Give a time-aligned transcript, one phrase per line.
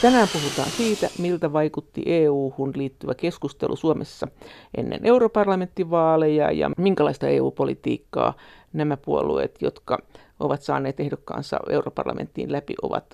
[0.00, 4.28] Tänään puhutaan siitä, miltä vaikutti EU-hun liittyvä keskustelu Suomessa
[4.76, 8.34] ennen europarlamenttivaaleja ja minkälaista EU-politiikkaa
[8.72, 9.98] nämä puolueet, jotka
[10.40, 13.06] ovat saaneet ehdokkaansa europarlamenttiin läpi, ovat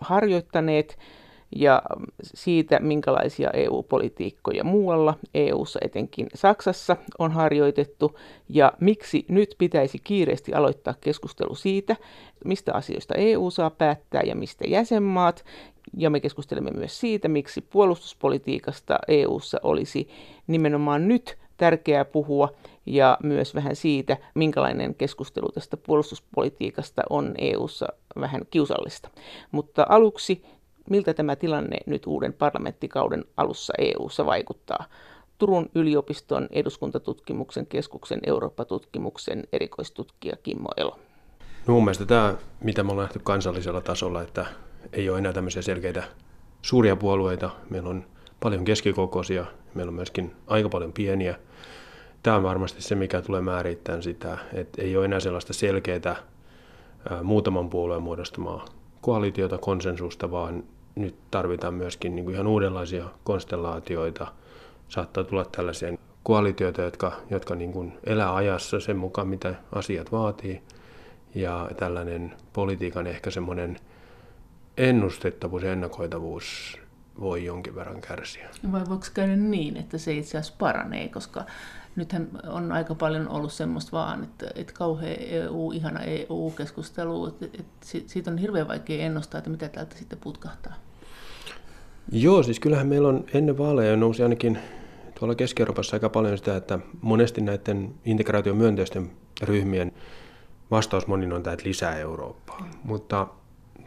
[0.00, 0.98] harjoittaneet
[1.54, 1.82] ja
[2.22, 8.18] siitä, minkälaisia EU-politiikkoja muualla EU:ssa, etenkin Saksassa, on harjoitettu
[8.48, 11.96] ja miksi nyt pitäisi kiireesti aloittaa keskustelu siitä,
[12.44, 15.44] mistä asioista EU saa päättää ja mistä jäsenmaat.
[15.96, 20.08] Ja me keskustelemme myös siitä, miksi puolustuspolitiikasta EU:ssa olisi
[20.46, 22.48] nimenomaan nyt tärkeää puhua
[22.86, 27.86] ja myös vähän siitä, minkälainen keskustelu tästä puolustuspolitiikasta on EU:ssa
[28.20, 29.10] vähän kiusallista.
[29.52, 30.42] Mutta aluksi
[30.90, 34.84] miltä tämä tilanne nyt uuden parlamenttikauden alussa EU:ssa vaikuttaa.
[35.38, 40.98] Turun yliopiston eduskuntatutkimuksen keskuksen Eurooppa-tutkimuksen erikoistutkija Kimmo Elo.
[41.66, 44.46] No mun mielestä tämä, mitä me ollaan nähty kansallisella tasolla, että
[44.92, 46.02] ei ole enää tämmöisiä selkeitä
[46.62, 47.50] suuria puolueita.
[47.70, 48.04] Meillä on
[48.40, 49.44] paljon keskikokoisia,
[49.74, 51.38] meillä on myöskin aika paljon pieniä.
[52.22, 56.16] Tämä on varmasti se, mikä tulee määrittämään sitä, että ei ole enää sellaista selkeää
[57.22, 58.64] muutaman puolueen muodostamaa
[59.00, 60.64] koalitiota, konsensusta, vaan
[60.94, 64.26] nyt tarvitaan myöskin niin kuin ihan uudenlaisia konstellaatioita.
[64.88, 70.62] Saattaa tulla tällaisia koalitioita, jotka, jotka niin kuin elää ajassa sen mukaan, mitä asiat vaatii.
[71.34, 73.76] Ja tällainen politiikan ehkä semmoinen
[74.76, 76.78] ennustettavuus ja ennakoitavuus
[77.20, 78.48] voi jonkin verran kärsiä.
[78.72, 81.44] Vai voiko käydä niin, että se itse asiassa paranee, koska
[81.96, 87.86] nythän on aika paljon ollut semmoista vaan, että, että kauhean EU, ihana EU-keskustelu, että, että
[88.06, 90.74] siitä on hirveän vaikea ennustaa, että mitä täältä sitten putkahtaa.
[92.12, 94.58] Joo, siis kyllähän meillä on ennen vaaleja nousi ainakin
[95.18, 99.10] tuolla Keski-Euroopassa aika paljon sitä, että monesti näiden integraation myönteisten
[99.42, 99.92] ryhmien
[100.70, 102.60] vastaus monin on tämä, että lisää Eurooppaa.
[102.60, 102.68] Mm.
[102.84, 103.26] Mutta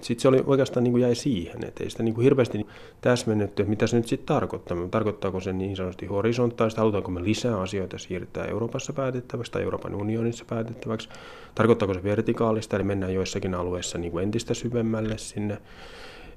[0.02, 2.68] sitten se oli oikeastaan niin kuin jäi siihen, että ei sitä niin kuin hirveästi
[3.02, 4.78] täsmennetty, että mitä se nyt sitten tarkoittaa.
[4.92, 10.46] Tarkoittaako se niin sanotusti horisontaalista, halutaanko me lisää asioita siirtää Euroopassa päätettäväksi tai Euroopan unionissa
[10.46, 11.10] päätettäväksi.
[11.56, 15.58] Tarkoittaako se vertikaalista, eli mennään joissakin alueissa niin kuin entistä syvemmälle sinne.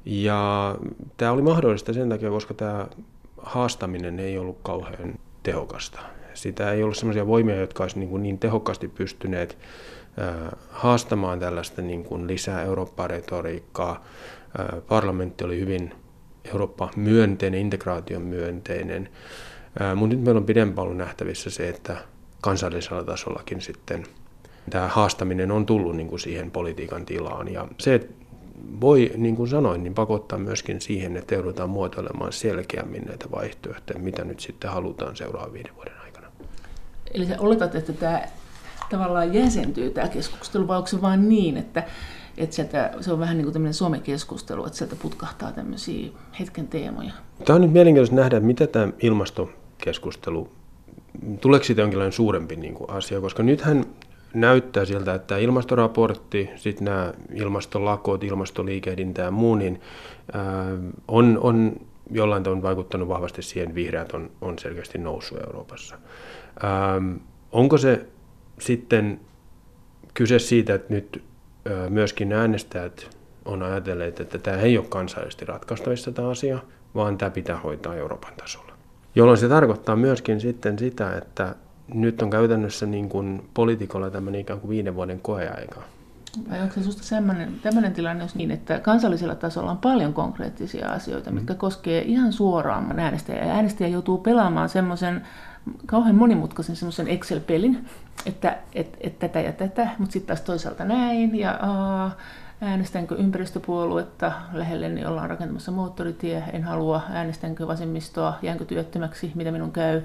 [0.04, 0.76] Ja
[1.16, 2.86] tämä oli mahdollista sen takia, koska tämä
[3.36, 6.00] haastaminen ei ollut kauhean tehokasta.
[6.34, 9.58] Sitä ei ollut sellaisia voimia, jotka olisivat niin, niin tehokkaasti pystyneet
[10.70, 14.04] haastamaan tällaista niin kuin lisää Eurooppa-retoriikkaa.
[14.88, 15.94] Parlamentti oli hyvin
[16.44, 19.08] Eurooppa-myönteinen, integraation myönteinen,
[19.96, 21.96] mutta nyt meillä on pidempään ollut nähtävissä se, että
[22.40, 24.06] kansallisella tasollakin sitten
[24.70, 27.52] tämä haastaminen on tullut niin kuin siihen politiikan tilaan.
[27.52, 28.08] Ja se
[28.80, 34.24] voi, niin kuin sanoin, niin pakottaa myöskin siihen, että joudutaan muotoilemaan selkeämmin näitä vaihtoehtoja, mitä
[34.24, 36.26] nyt sitten halutaan seuraavan viiden vuoden aikana.
[37.14, 38.22] Eli sä oletat, että tämä
[38.90, 41.82] tavallaan jäsentyy tämä keskustelu, vai onko se vain niin, että,
[42.36, 47.12] että sieltä, se on vähän niin kuin tämmöinen somekeskustelu, että sieltä putkahtaa tämmöisiä hetken teemoja?
[47.44, 50.48] Tämä on nyt mielenkiintoista nähdä, mitä tämä ilmastokeskustelu,
[51.40, 53.84] tuleeko siitä jonkinlainen suurempi niin kuin asia, koska nythän
[54.34, 59.80] näyttää siltä, että tämä ilmastoraportti, sitten nämä ilmastolakot, ilmastoliikehdintä ja muu, niin
[61.08, 61.80] on, on
[62.10, 65.98] jollain tavalla vaikuttanut vahvasti siihen, vihreät on, on selkeästi noussut Euroopassa.
[66.62, 67.02] Ää,
[67.52, 68.06] onko se
[68.60, 69.20] sitten
[70.14, 71.24] kyse siitä, että nyt
[71.88, 76.58] myöskin äänestäjät on ajatelleet, että tämä ei ole kansallisesti ratkaistavissa tämä asia,
[76.94, 78.72] vaan tämä pitää hoitaa Euroopan tasolla.
[79.14, 81.54] Jolloin se tarkoittaa myöskin sitten sitä, että
[81.94, 85.82] nyt on käytännössä niin kuin poliitikolla tämmöinen ikään kuin viiden vuoden koeaika.
[86.50, 91.30] Vai onko se sinusta sellainen tilanne, jos niin, että kansallisella tasolla on paljon konkreettisia asioita,
[91.30, 91.34] mm.
[91.34, 93.54] mitkä koskee ihan suoraan äänestäjää.
[93.54, 95.22] Äänestäjä joutuu pelaamaan semmoisen
[95.86, 97.88] kauhean monimutkaisen semmoisen Excel-pelin,
[98.26, 102.16] että et, et tätä ja tätä, mutta sitten taas toisaalta näin, ja aa,
[102.60, 109.72] äänestänkö ympäristöpuoluetta lähelle, niin ollaan rakentamassa moottoritie, en halua, äänestänkö vasemmistoa, jäänkö työttömäksi, mitä minun
[109.72, 110.02] käy,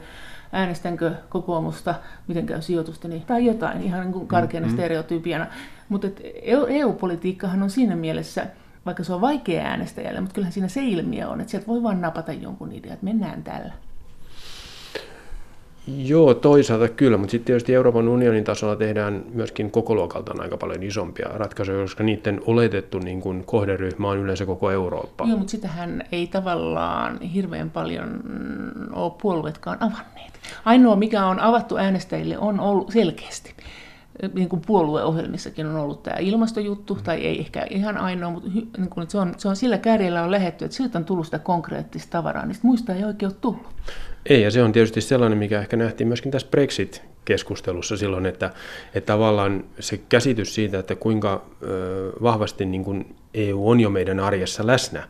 [0.52, 1.96] äänestänkö kokoomusta,
[2.28, 4.78] miten käy sijoitusteni, tai jotain ihan niin kuin karkeana mm-hmm.
[4.78, 5.48] stereotypiana.
[5.90, 6.08] Mutta
[6.68, 8.48] EU-politiikkahan on siinä mielessä,
[8.86, 12.02] vaikka se on vaikea äänestäjälle, mutta kyllähän siinä se ilmiö on, että sieltä voi vain
[12.02, 13.74] napata jonkun idean, että mennään tällä.
[15.88, 20.84] Joo, toisaalta kyllä, mutta sitten tietysti Euroopan unionin tasolla tehdään myöskin koko luokaltaan aika paljon
[20.84, 25.26] isompia ratkaisuja, koska niiden oletettu niin kuin kohderyhmä on yleensä koko Eurooppa.
[25.28, 28.20] Joo, mutta sitähän ei tavallaan hirveän paljon
[28.94, 30.34] ole puolueetkaan avanneet.
[30.66, 33.54] Ainoa, mikä on avattu äänestäjille, on ollut selkeästi
[34.34, 37.04] niin kuin puolueohjelmissakin on ollut tämä ilmastojuttu, mm.
[37.04, 40.32] tai ei ehkä ihan ainoa, mutta niin kuin se, on, se on sillä kärjellä on
[40.32, 43.68] lähetty, että siltä on tullut sitä konkreettista tavaraa, niin muista ei oikein ole tullut.
[44.26, 48.52] Ei, ja se on tietysti sellainen, mikä ehkä nähtiin myöskin tässä Brexit-keskustelussa silloin, että,
[48.94, 54.20] että tavallaan se käsitys siitä, että kuinka ö, vahvasti niin kuin EU on jo meidän
[54.20, 55.08] arjessa läsnä,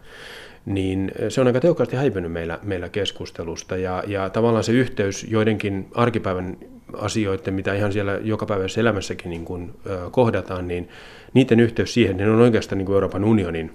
[0.65, 3.77] niin se on aika tehokkaasti häipynyt meillä, meillä keskustelusta.
[3.77, 6.57] Ja, ja tavallaan se yhteys joidenkin arkipäivän
[6.99, 9.73] asioiden, mitä ihan siellä jokapäiväisessä elämässäkin niin kuin,
[10.11, 10.89] kohdataan, niin
[11.33, 13.71] niiden yhteys siihen, niin on oikeastaan niin kuin Euroopan unionin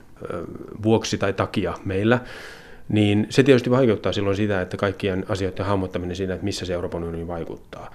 [0.83, 2.19] vuoksi tai takia meillä,
[2.89, 7.05] niin se tietysti vaikeuttaa silloin sitä, että kaikkien asioiden hahmottaminen siinä, että missä se Euroopan
[7.05, 7.91] unioni vaikuttaa.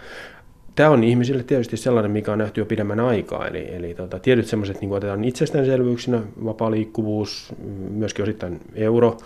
[0.75, 4.47] Tämä on ihmisille tietysti sellainen, mikä on nähty jo pidemmän aikaa, eli, eli tota, tietyt
[4.47, 7.53] sellaiset niin otetaan itsestäänselvyyksinä, vapaa liikkuvuus,
[7.89, 9.17] myöskin osittain euro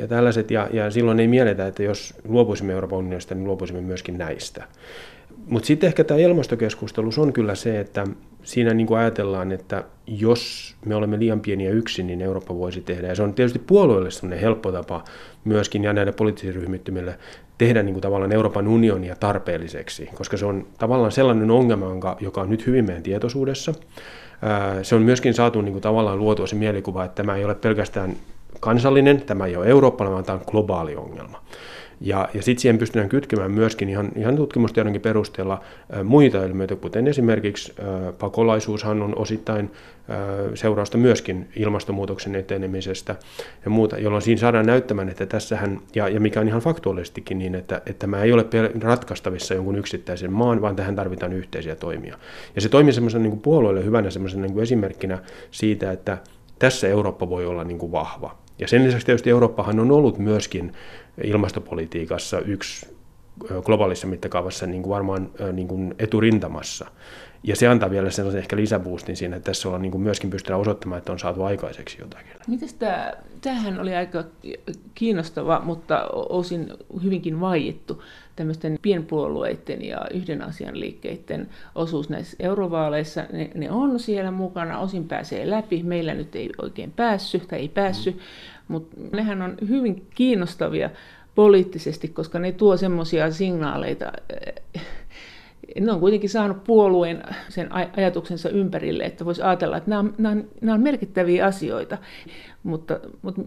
[0.00, 4.18] ja tällaiset, ja, ja silloin ei mielletä, että jos luopuisimme Euroopan unionista, niin luopuisimme myöskin
[4.18, 4.64] näistä.
[5.46, 8.06] Mutta sitten ehkä tämä ilmastokeskustelus on kyllä se, että
[8.42, 13.08] siinä niin kuin ajatellaan, että jos me olemme liian pieniä yksin, niin Eurooppa voisi tehdä.
[13.08, 15.04] Ja se on tietysti puolueelle sellainen helppo tapa
[15.44, 17.18] myöskin ja näille poliittisille ryhmittymille
[17.58, 22.50] tehdä niin kuin tavallaan Euroopan unionia tarpeelliseksi, koska se on tavallaan sellainen ongelma, joka on
[22.50, 23.74] nyt hyvin meidän tietoisuudessa.
[24.82, 28.16] Se on myöskin saatu niin kuin tavallaan luotua se mielikuva, että tämä ei ole pelkästään
[28.60, 31.42] kansallinen, tämä ei ole eurooppalainen, vaan tämä on globaali ongelma.
[32.00, 35.60] Ja, ja sitten siihen pystytään kytkemään myöskin ihan, ihan tutkimustiedonkin perusteella
[36.04, 37.74] muita ilmiöitä, kuten esimerkiksi
[38.18, 39.70] pakolaisuushan on osittain
[40.54, 43.16] seurausta myöskin ilmastonmuutoksen etenemisestä
[43.64, 47.54] ja muuta, jolloin siinä saadaan näyttämään, että tässähän, ja, ja mikä on ihan faktuaalisestikin niin,
[47.54, 48.46] että, että tämä ei ole
[48.82, 52.18] ratkaistavissa jonkun yksittäisen maan, vaan tähän tarvitaan yhteisiä toimia.
[52.54, 55.18] Ja se toimii semmoisen niin puolueelle hyvänä semmoisen niin esimerkkinä
[55.50, 56.18] siitä, että
[56.58, 58.38] tässä Eurooppa voi olla niin kuin vahva.
[58.58, 60.72] Ja sen lisäksi tietysti Eurooppahan on ollut myöskin
[61.24, 63.00] ilmastopolitiikassa yksi
[63.64, 66.86] globaalissa mittakaavassa niin kuin varmaan niin kuin eturintamassa.
[67.42, 70.60] Ja se antaa vielä sellaisen ehkä lisäboostin siinä, että tässä ollaan niin kuin myöskin pystytään
[70.60, 72.32] osoittamaan, että on saatu aikaiseksi jotakin.
[72.48, 74.24] Mites tämä, tämähän oli aika
[74.94, 76.72] kiinnostava, mutta osin
[77.02, 78.02] hyvinkin vaiettu
[78.36, 83.24] tämmöisten pienpuolueiden ja yhden asian liikkeiden osuus näissä eurovaaleissa.
[83.32, 85.82] Ne, ne on siellä mukana, osin pääsee läpi.
[85.82, 88.20] Meillä nyt ei oikein päässyt tai ei päässyt, mm.
[88.70, 90.90] Mutta nehän on hyvin kiinnostavia
[91.34, 94.12] poliittisesti, koska ne tuo semmoisia signaaleita,
[95.80, 100.32] ne on kuitenkin saanut puolueen sen ajatuksensa ympärille, että voisi ajatella, että nämä on, nämä
[100.32, 101.98] on, nämä on merkittäviä asioita,
[102.62, 103.42] mutta, mutta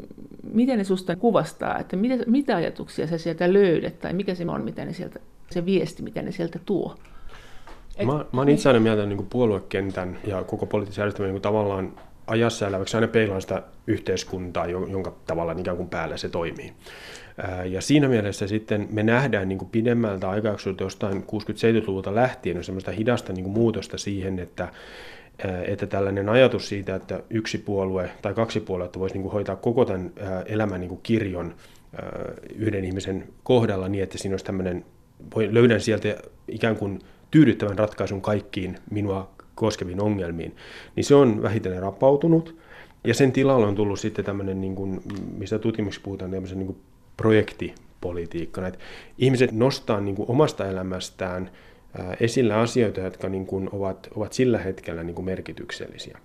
[0.53, 4.63] miten ne susta kuvastaa, että mitä, mitä ajatuksia sä sieltä löydät, tai mikä se on,
[4.63, 6.95] mitä ne sieltä, se viesti, mitä ne sieltä tuo?
[7.97, 11.93] Et, mä, mä oon itse aina mieltä niin puoluekentän ja koko poliittisen järjestelmän niin tavallaan
[12.27, 16.73] ajassa eläväksi aina peilaan sitä yhteiskuntaa, jonka tavallaan ikään kuin päällä se toimii.
[17.65, 23.33] Ja siinä mielessä sitten me nähdään niin kuin pidemmältä aikajaksolta jostain 60-70-luvulta lähtien semmoista hidasta
[23.33, 24.67] niin kuin muutosta siihen, että,
[25.67, 29.85] että tällainen ajatus siitä, että yksi puolue tai kaksi puoluetta voisi niin kuin hoitaa koko
[29.85, 30.11] tämän
[30.45, 31.55] elämän niin kuin kirjon
[32.55, 34.85] yhden ihmisen kohdalla niin, että siinä olisi tämmöinen,
[35.51, 36.15] löydän sieltä
[36.47, 36.99] ikään kuin
[37.31, 40.55] tyydyttävän ratkaisun kaikkiin minua koskeviin ongelmiin,
[40.95, 42.55] niin se on vähitellen rapautunut.
[43.03, 45.01] Ja sen tilalle on tullut sitten tämmöinen, niin kuin,
[45.37, 46.77] mistä tutkimuksessa puhutaan, tämmöisen niin kuin
[47.17, 48.67] projektipolitiikkana.
[48.67, 48.79] Että
[49.17, 51.51] ihmiset nostaa niin kuin omasta elämästään
[52.19, 56.17] esillä asioita, jotka niin kuin ovat, ovat sillä hetkellä niin kuin merkityksellisiä.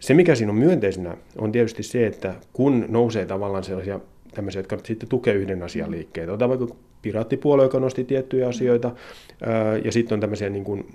[0.00, 4.00] Se, mikä siinä on myönteisenä, on tietysti se, että kun nousee tavallaan sellaisia
[4.34, 6.32] tämmöisiä, jotka sitten tukee yhden asian liikkeitä.
[6.32, 8.90] Otetaan vaikka piraattipuolue, joka nosti tiettyjä asioita,
[9.84, 10.86] ja sitten on tämmöisiä niin kuin,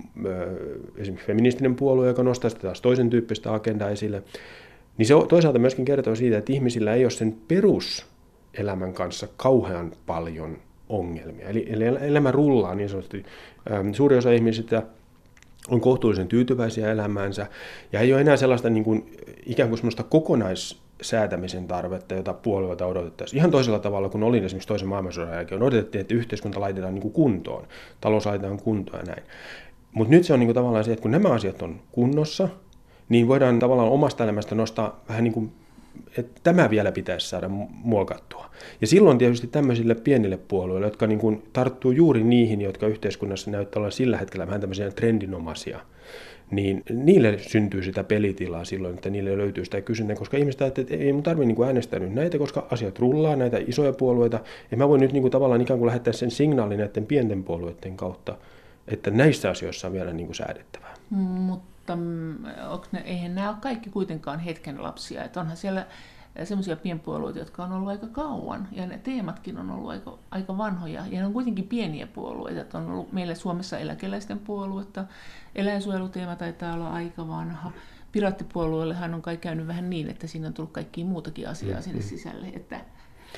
[0.96, 4.22] esimerkiksi feministinen puolue, joka nostaa sitä taas toisen tyyppistä agendaa esille.
[4.98, 10.58] Niin se toisaalta myöskin kertoo siitä, että ihmisillä ei ole sen peruselämän kanssa kauhean paljon
[10.88, 11.48] ongelmia.
[11.48, 13.24] Eli, eli elämä rullaa niin sanotusti.
[13.92, 14.82] Suuri osa ihmisistä
[15.68, 17.46] on kohtuullisen tyytyväisiä elämäänsä
[17.92, 22.86] ja ei ole enää sellaista niin kuin, ikään kuin semmoista kokonais säätämisen tarvetta, jota puolueelta
[22.86, 23.38] odotettaisiin.
[23.38, 25.62] Ihan toisella tavalla kuin oli esimerkiksi toisen maailmansodan jälkeen.
[25.62, 27.64] Odotettiin, että yhteiskunta laitetaan niin kuin kuntoon,
[28.00, 29.22] talous laitetaan kuntoon ja näin.
[29.92, 32.48] Mutta nyt se on niin kuin tavallaan se, että kun nämä asiat on kunnossa,
[33.08, 35.52] niin voidaan tavallaan omasta elämästä nostaa vähän niin kuin,
[36.18, 38.50] että tämä vielä pitäisi saada muokattua.
[38.80, 43.80] Ja silloin tietysti tämmöisille pienille puolueille, jotka niin kuin tarttuu juuri niihin, jotka yhteiskunnassa näyttää
[43.80, 45.80] olla sillä hetkellä vähän tämmöisiä trendinomaisia,
[46.50, 51.04] niin niille syntyy sitä pelitilaa silloin, että niille löytyy sitä kysyntää, koska ihmiset ajattelee, että
[51.04, 54.88] ei mun tarvitse niin äänestää nyt näitä, koska asiat rullaa, näitä isoja puolueita, ja mä
[54.88, 58.36] voin nyt niin kuin tavallaan ikään kuin lähettää sen signaalin näiden pienten puolueiden kautta,
[58.88, 60.94] että näissä asioissa on vielä kuin säädettävää.
[61.10, 62.36] Mutta mm,
[62.92, 65.86] ne, eihän nämä ole kaikki kuitenkaan hetken lapsia, että onhan siellä
[66.44, 71.06] semmoisia pienpuolueita, jotka on ollut aika kauan, ja ne teematkin on ollut aika, aika vanhoja,
[71.10, 75.04] ja ne on kuitenkin pieniä puolueita, että on ollut meillä Suomessa eläkeläisten puoluetta,
[75.54, 77.72] eläinsuojeluteema taitaa olla aika vanha,
[78.12, 82.00] Piraattipuolueellehan on kai käynyt vähän niin, että siinä on tullut kaikki muutakin asiaa mm, sinne
[82.00, 82.06] mm.
[82.06, 82.80] sisälle, että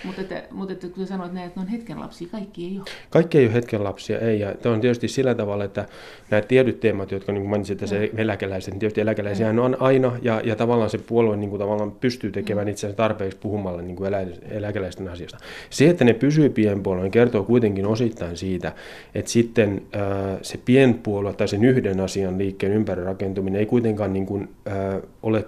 [0.04, 2.84] Mutta, että, mutta että, kun sanoit näin, että ne on hetken lapsia, kaikki ei ole.
[3.10, 4.40] Kaikki ei ole hetken lapsia, ei.
[4.40, 5.86] Ja tämä on tietysti sillä tavalla, että
[6.30, 10.12] nämä tietyt teemat, jotka niin kuin mainitsit, että se eläkeläiset, niin tietysti eläkeläisiä on aina,
[10.22, 13.96] ja, ja tavallaan se puolue niin kuin tavallaan pystyy tekemään itse asiassa tarpeeksi puhumalla niin
[13.96, 15.38] kuin elä, eläkeläisten asiasta.
[15.70, 18.72] Se, että ne pysyy pienpuolueen, kertoo kuitenkin osittain siitä,
[19.14, 24.26] että sitten äh, se pienpuolue tai sen yhden asian liikkeen ympäri rakentuminen ei kuitenkaan niin
[24.26, 25.44] kuin, äh, ole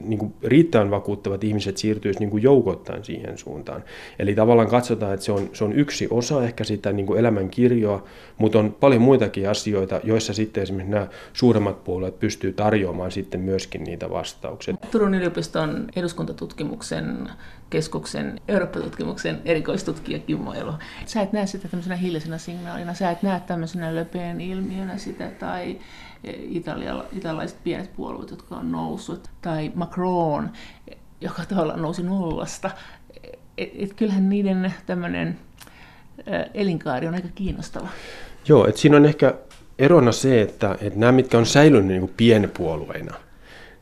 [0.00, 3.84] niin kuin riittävän vakuuttavat ihmiset siirtyisivät niin kuin joukottain siihen suuntaan.
[4.18, 7.50] Eli tavallaan katsotaan, että se on, se on yksi osa ehkä sitä niin kuin elämän
[7.50, 8.04] kirjoa,
[8.38, 13.84] mutta on paljon muitakin asioita, joissa sitten esimerkiksi nämä suuremmat puolueet pystyy tarjoamaan sitten myöskin
[13.84, 14.74] niitä vastauksia.
[14.90, 17.28] Turun yliopiston eduskuntatutkimuksen
[17.70, 20.74] keskuksen Eurooppa-tutkimuksen erikoistutkija Kimmo Elo.
[21.06, 25.78] Sä et näe sitä tämmöisenä hiljaisena signaalina, sä et näe tämmöisenä löpeen ilmiönä sitä tai
[26.24, 30.50] Italia, italialaiset pienet puolueet, jotka on noussut, tai Macron,
[31.20, 32.70] joka tavallaan nousi nollasta.
[33.58, 35.38] Et, et kyllähän niiden tämmöinen
[36.54, 37.88] elinkaari on aika kiinnostava.
[38.48, 39.34] Joo, että siinä on ehkä
[39.78, 43.14] erona se, että, että nämä, mitkä on säilynyt niin kuin pienpuolueina,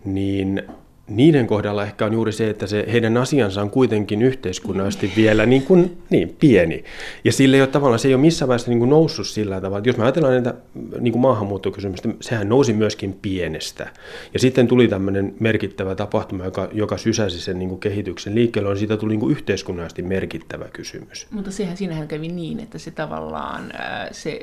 [0.05, 0.63] niin
[1.09, 5.63] niiden kohdalla ehkä on juuri se, että se heidän asiansa on kuitenkin yhteiskunnallisesti vielä niin,
[5.63, 6.85] kuin, niin pieni.
[7.25, 9.79] Ja sille ei ole tavallaan, se ei ole missään vaiheessa niin kuin noussut sillä tavalla.
[9.79, 10.55] Että jos me ajatellaan näitä
[11.01, 13.89] niin kuin maahanmuuttokysymystä, sehän nousi myöskin pienestä.
[14.35, 18.77] Ja sitten tuli tämmöinen merkittävä tapahtuma, joka, joka sysäsi sen niin kuin kehityksen liikkeelle, ja
[18.77, 21.27] siitä tuli niin kuin yhteiskunnallisesti merkittävä kysymys.
[21.31, 23.73] Mutta sehän siinähän kävi niin, että se tavallaan
[24.13, 24.41] se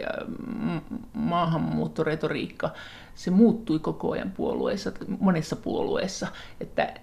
[1.13, 2.69] maahanmuuttoretoriikka,
[3.15, 6.27] se muuttui koko ajan puolueissa, monessa puolueessa,
[6.59, 6.93] että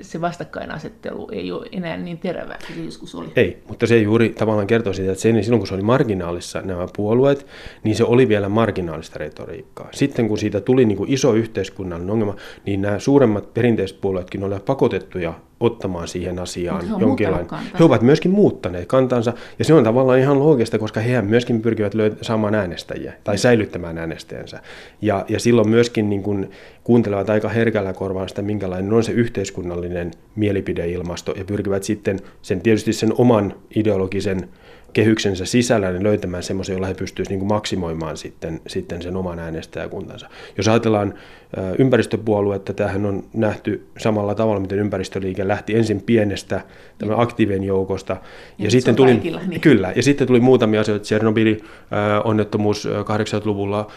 [0.00, 3.28] se vastakkainasettelu ei ole enää niin terävää kuin se joskus oli.
[3.36, 6.60] Ei, mutta se juuri tavallaan kertoo siitä, että se, niin silloin kun se oli marginaalissa
[6.60, 7.46] nämä puolueet,
[7.84, 9.88] niin se oli vielä marginaalista retoriikkaa.
[9.92, 12.36] Sitten kun siitä tuli niin kuin iso yhteiskunnallinen ongelma,
[12.66, 17.46] niin nämä suuremmat perinteiset puolueetkin olivat pakotettuja ottamaan siihen asiaan he jonkinlainen.
[17.78, 21.94] He ovat myöskin muuttaneet kantansa, ja se on tavallaan ihan loogista, koska he myöskin pyrkivät
[21.94, 24.60] löy- saamaan äänestäjiä tai säilyttämään äänestäjänsä.
[25.02, 26.50] Ja, ja silloin myöskin niin kuin
[26.84, 32.92] kuuntelevat aika herkällä korvaan sitä, minkälainen on se yhteiskunnallinen mielipideilmasto, ja pyrkivät sitten sen tietysti
[32.92, 34.48] sen oman ideologisen
[34.94, 40.28] kehyksensä sisällä niin löytämään semmoisen, jolla he pystyisivät niin maksimoimaan sitten, sitten sen oman äänestäjäkuntansa.
[40.56, 41.14] Jos ajatellaan
[41.78, 46.60] ympäristöpuoluetta, tähän on nähty samalla tavalla, miten ympäristöliike lähti ensin pienestä
[46.98, 48.12] tämän aktiivien joukosta.
[48.12, 49.60] Ja, ja sitten tuli, kaikilla, niin.
[49.60, 51.60] Kyllä, ja sitten tuli muutamia asioita, Tsernobylin
[52.24, 53.90] onnettomuus 80-luvulla,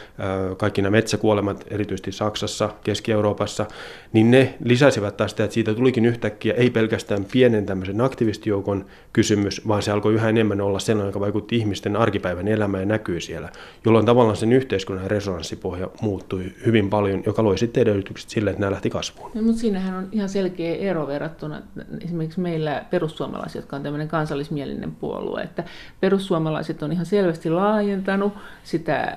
[0.57, 3.65] kaikki nämä metsäkuolemat, erityisesti Saksassa, Keski-Euroopassa,
[4.13, 9.67] niin ne lisäsivät taas sitä, että siitä tulikin yhtäkkiä ei pelkästään pienen tämmöisen aktivistijoukon kysymys,
[9.67, 13.49] vaan se alkoi yhä enemmän olla sellainen, joka vaikutti ihmisten arkipäivän elämään ja näkyy siellä,
[13.85, 18.71] jolloin tavallaan sen yhteiskunnan resonanssipohja muuttui hyvin paljon, joka loi sitten edellytykset sille, että nämä
[18.71, 19.31] lähti kasvuun.
[19.33, 21.61] No, mutta siinähän on ihan selkeä ero verrattuna
[22.03, 25.63] esimerkiksi meillä perussuomalaiset, jotka on tämmöinen kansallismielinen puolue, että
[25.99, 29.13] perussuomalaiset on ihan selvästi laajentanut sitä äh,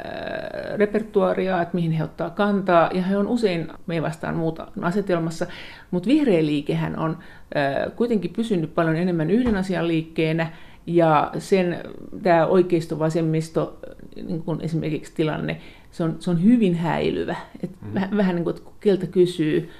[0.77, 5.47] repertuaria, että mihin he ottaa kantaa, ja he on usein me vastaan muuta asetelmassa,
[5.91, 7.11] mutta vihreä liikehän on
[7.57, 10.53] äh, kuitenkin pysynyt paljon enemmän yhden asian liikkeenä,
[10.87, 11.79] ja sen
[12.23, 13.79] tämä oikeisto-vasemmisto,
[14.17, 15.61] niin kuin esimerkiksi tilanne,
[15.91, 17.37] se on, se on hyvin häilyvä.
[17.63, 17.95] Et mm.
[17.95, 19.71] vähän, vähän niin kuin, että keltä kysyy.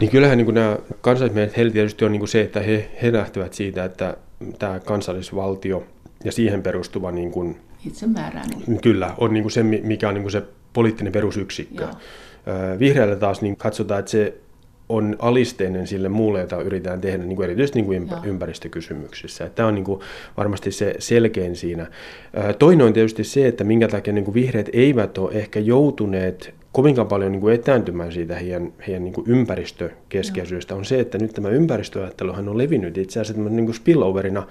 [0.00, 3.12] Niin kyllähän niin kuin nämä kansallismiehet, heillä tietysti on niin kuin se, että he, he
[3.12, 4.16] lähtevät siitä, että
[4.58, 5.84] tämä kansallisvaltio
[6.24, 8.80] ja siihen perustuva niin kuin, itsemäärääminen.
[8.80, 11.82] Kyllä, on niin kuin se, mikä on niin kuin se poliittinen perusyksikkö.
[11.82, 11.92] Joo.
[12.78, 14.34] Vihreällä taas niin katsotaan, että se
[14.92, 19.50] on alisteinen sille muulle, jota yritetään tehdä niin kuin erityisesti niin kuin ympäristökysymyksissä.
[19.54, 20.00] Tämä on niin kuin
[20.36, 21.86] varmasti se selkein siinä.
[22.58, 27.08] Toinen on tietysti se, että minkä takia niin kuin vihreät eivät ole ehkä joutuneet kovinkaan
[27.08, 31.48] paljon niin kuin etääntymään siitä heidän, heidän niin kuin ympäristökeskeisyydestä, on se, että nyt tämä
[31.48, 34.46] ympäristöajatteluhan on levinnyt itse asiassa niin kuin spilloverina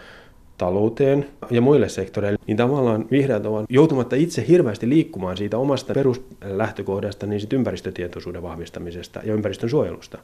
[0.57, 7.25] talouteen ja muille sektoreille, niin tavallaan vihreät ovat joutumatta itse hirveästi liikkumaan siitä omasta peruslähtökohdasta,
[7.25, 10.17] niin sit ympäristötietoisuuden vahvistamisesta ja ympäristön suojelusta.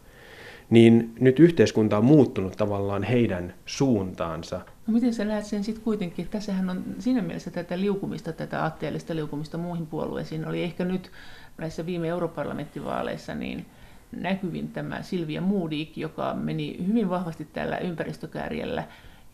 [0.69, 4.61] Niin nyt yhteiskunta on muuttunut tavallaan heidän suuntaansa.
[4.87, 9.15] No miten sä näet sen sitten kuitenkin, tässähän on siinä mielessä tätä liukumista, tätä aatteellista
[9.15, 11.11] liukumista muihin puolueisiin, oli ehkä nyt
[11.57, 13.65] näissä viime europarlamenttivaaleissa niin
[14.11, 18.83] näkyvin tämä Silvia Moodik, joka meni hyvin vahvasti tällä ympäristökärjellä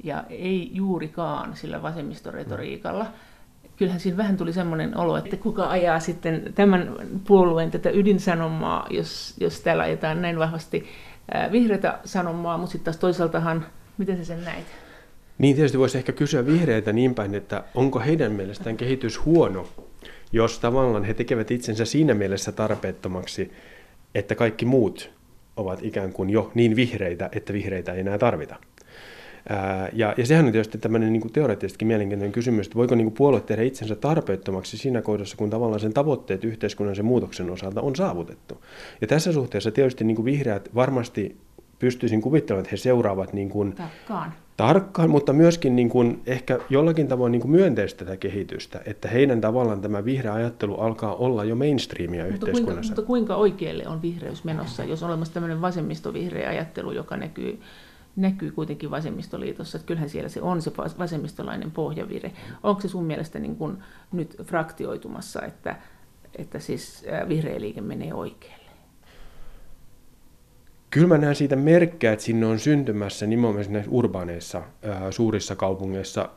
[0.03, 3.05] ja ei juurikaan sillä vasemmistoretoriikalla.
[3.75, 6.95] Kyllähän siinä vähän tuli semmoinen olo, että kuka ajaa sitten tämän
[7.27, 10.85] puolueen tätä ydinsanomaa, jos, jos täällä ajetaan näin vahvasti
[11.51, 13.65] vihreätä sanomaa, mutta sitten taas toisaaltahan,
[13.97, 14.65] miten se sen näit?
[15.37, 19.67] Niin tietysti voisi ehkä kysyä vihreitä niin päin, että onko heidän mielestään kehitys huono,
[20.31, 23.51] jos tavallaan he tekevät itsensä siinä mielessä tarpeettomaksi,
[24.15, 25.11] että kaikki muut
[25.57, 28.55] ovat ikään kuin jo niin vihreitä, että vihreitä ei enää tarvita.
[29.93, 33.13] Ja, ja sehän on tietysti tämmöinen niin kuin teoreettisestikin mielenkiintoinen kysymys, että voiko niin kuin
[33.13, 38.63] puolue tehdä itsensä tarpeettomaksi siinä kohdassa, kun tavallaan sen tavoitteet yhteiskunnallisen muutoksen osalta on saavutettu.
[39.01, 41.37] Ja tässä suhteessa tietysti niin kuin vihreät varmasti
[41.79, 44.33] pystyisin kuvittelemaan, että he seuraavat niin kuin tarkkaan.
[44.57, 49.41] tarkkaan, mutta myöskin niin kuin ehkä jollakin tavoin niin kuin myönteistä tätä kehitystä, että heidän
[49.41, 52.81] tavallaan tämä vihreä ajattelu alkaa olla jo mainstreamia mutta yhteiskunnassa.
[52.81, 57.59] Kuinka, mutta kuinka oikealle on vihreys menossa, jos on olemassa tämmöinen vasemmistovihreä ajattelu, joka näkyy
[58.15, 62.31] näkyy kuitenkin vasemmistoliitossa, että kyllähän siellä se on se vasemmistolainen pohjavire.
[62.63, 63.77] Onko se sun mielestä niin kuin
[64.11, 65.75] nyt fraktioitumassa, että,
[66.37, 68.63] että siis vihreä liike menee oikealle?
[70.89, 74.61] Kyllä mä näen siitä merkkejä, että sinne on syntymässä nimenomaan näissä urbaaneissa
[75.09, 76.29] suurissa kaupungeissa,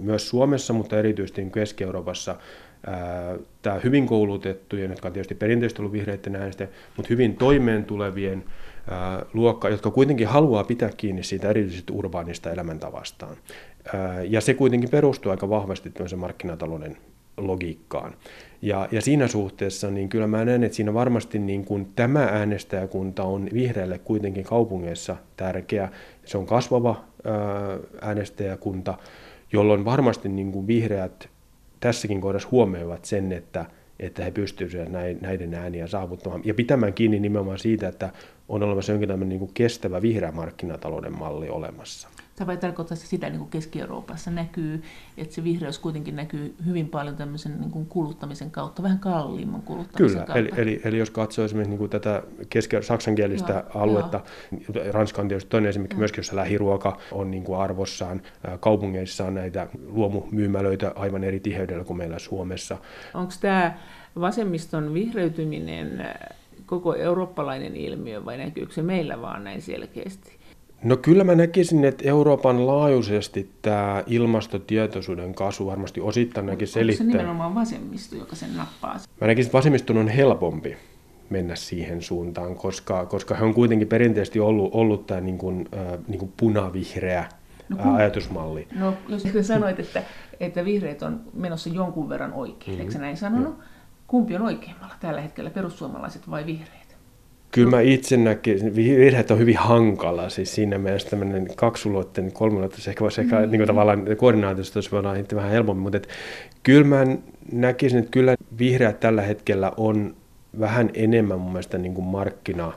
[0.00, 2.36] myös Suomessa, mutta erityisesti niin Keski-Euroopassa,
[3.62, 8.44] tämä hyvin koulutettujen, jotka on tietysti perinteisesti ollut vihreiden äänestä, mutta hyvin toimeen tulevien
[9.32, 13.36] luokka, jotka kuitenkin haluaa pitää kiinni siitä erityisesti urbaanista elämäntavastaan.
[14.28, 16.96] Ja se kuitenkin perustuu aika vahvasti tämmöisen markkinatalouden
[17.36, 18.14] logiikkaan.
[18.62, 23.22] Ja, ja siinä suhteessa niin kyllä mä näen, että siinä varmasti niin kuin tämä äänestäjäkunta
[23.22, 25.88] on vihreälle kuitenkin kaupungeissa tärkeä.
[26.24, 27.04] Se on kasvava
[28.00, 28.98] äänestäjäkunta,
[29.52, 31.28] jolloin varmasti niin kuin vihreät
[31.80, 33.64] tässäkin kohdassa huomioivat sen, että,
[33.98, 34.88] että he pystyisivät
[35.20, 38.10] näiden ääniä saavuttamaan ja pitämään kiinni nimenomaan siitä, että
[38.48, 42.08] on olemassa jonkin tämmöinen niin kuin kestävä vihreä markkinatalouden malli olemassa.
[42.36, 44.82] Tämä vai tarkoittaa se sitä, niin kuin Keski-Euroopassa näkyy,
[45.16, 50.06] että se vihreys kuitenkin näkyy hyvin paljon tämmöisen niin kuin kuluttamisen kautta, vähän kalliimman kuluttamisen
[50.06, 50.38] Kyllä, kautta.
[50.38, 54.20] eli, eli, eli jos katsoo esimerkiksi niin kuin tätä keski-saksankielistä joo, aluetta,
[54.74, 54.92] joo.
[54.92, 55.98] Ranska on tietysti toinen esimerkki joo.
[55.98, 58.22] myöskin, jossa lähiruoka on niin kuin arvossaan,
[58.60, 62.78] kaupungeissa on näitä luomumyymälöitä aivan eri tiheydellä kuin meillä Suomessa.
[63.14, 63.78] Onko tämä
[64.20, 66.06] vasemmiston vihreytyminen
[66.68, 70.38] koko eurooppalainen ilmiö vai näkyykö se meillä vaan näin selkeästi?
[70.84, 77.04] No kyllä mä näkisin, että Euroopan laajuisesti tämä ilmastotietoisuuden kasvu varmasti osittain näkin selittää.
[77.04, 78.96] Onko se nimenomaan vasemmisto, joka sen nappaa?
[79.20, 80.76] Mä näkisin, että vasemmiston on helpompi
[81.30, 85.98] mennä siihen suuntaan, koska, koska he on kuitenkin perinteisesti ollut, ollut tämä niin kuin, äh,
[86.08, 87.28] niin kuin punavihreä
[87.68, 88.68] no, kun, ajatusmalli.
[88.78, 90.02] No jos te sanoit, että,
[90.40, 92.88] että vihreät on menossa jonkun verran oikein, mm-hmm.
[92.88, 93.54] eikö näin sanonut?
[93.54, 93.64] Joo.
[94.08, 96.96] Kumpi on oikeimmalla tällä hetkellä, perussuomalaiset vai vihreät?
[97.50, 103.00] Kyllä mä itse näkisin, virheet on hyvin hankala, siis siinä mielessä tämmöinen kaksulotteinen, kolmulotteinen, ehkä
[103.00, 103.50] voisi ehkä mm.
[103.50, 104.90] niin kuin tavallaan koordinaatiosta olisi
[105.36, 106.08] vähän helpommin, mutta et,
[106.62, 107.06] kyllä mä
[107.52, 110.16] näkisin, että kyllä vihreät tällä hetkellä on
[110.60, 112.72] vähän enemmän mun mielestä niin kuin markkina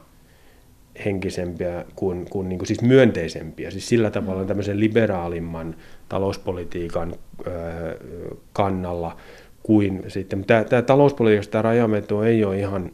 [1.06, 4.48] henkisempiä kuin, kuin, niin kuin siis myönteisempiä, siis sillä tavalla mm.
[4.48, 5.76] tämmöisen liberaalimman
[6.10, 7.15] talouspolitiikan
[7.48, 7.52] ö,
[8.54, 9.17] kannalla
[9.63, 10.45] kuin sitten.
[10.45, 12.91] Tämä, tämä talouspolitiikassa tämä rajameto ei ole ihan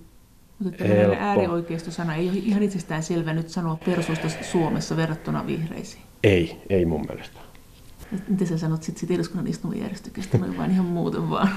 [0.64, 0.84] mutta
[1.20, 6.04] äärioikeistosana ei ole ihan itsestään selvä nyt sanoa persuista Suomessa verrattuna vihreisiin.
[6.24, 7.40] Ei, ei mun mielestä.
[8.28, 11.50] Miten sä sanot sitten sit eduskunnan istumajärjestyksestä noin vain ihan muuten vaan?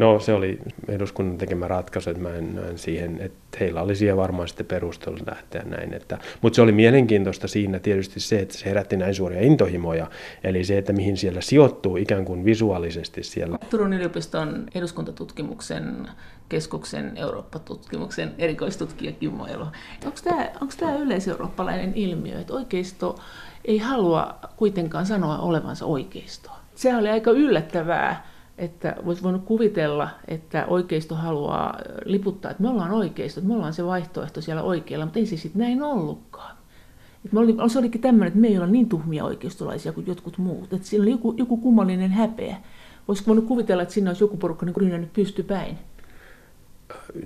[0.00, 0.58] No se oli
[0.88, 5.22] eduskunnan tekemä ratkaisu, että mä en näen siihen, että heillä oli siihen varmaan sitten perustelut
[5.26, 5.94] lähteä näin.
[5.94, 10.10] Että, mutta se oli mielenkiintoista siinä tietysti se, että se herätti näin suuria intohimoja,
[10.44, 13.58] eli se, että mihin siellä sijoittuu ikään kuin visuaalisesti siellä.
[13.70, 16.08] Turun yliopiston eduskuntatutkimuksen
[16.48, 19.66] keskuksen Eurooppa-tutkimuksen erikoistutkija Kimmo Elo.
[20.60, 23.18] Onko tämä yleiseurooppalainen ilmiö, että oikeisto
[23.64, 26.56] ei halua kuitenkaan sanoa olevansa oikeistoa?
[26.74, 28.29] Sehän oli aika yllättävää
[28.60, 33.72] että voisi voinut kuvitella, että oikeisto haluaa liputtaa, että me ollaan oikeisto, että me ollaan
[33.72, 36.56] se vaihtoehto siellä oikealla, mutta ei se sitten näin ollutkaan.
[37.24, 40.38] Et me oli, se olikin tämmöinen, että me ei olla niin tuhmia oikeistolaisia kuin jotkut
[40.38, 40.72] muut.
[40.72, 42.56] Että siinä oli joku, joku kummallinen häpeä.
[43.08, 45.78] Voisiko voinut kuvitella, että siinä olisi joku porukka niin rynnännyt pystypäin?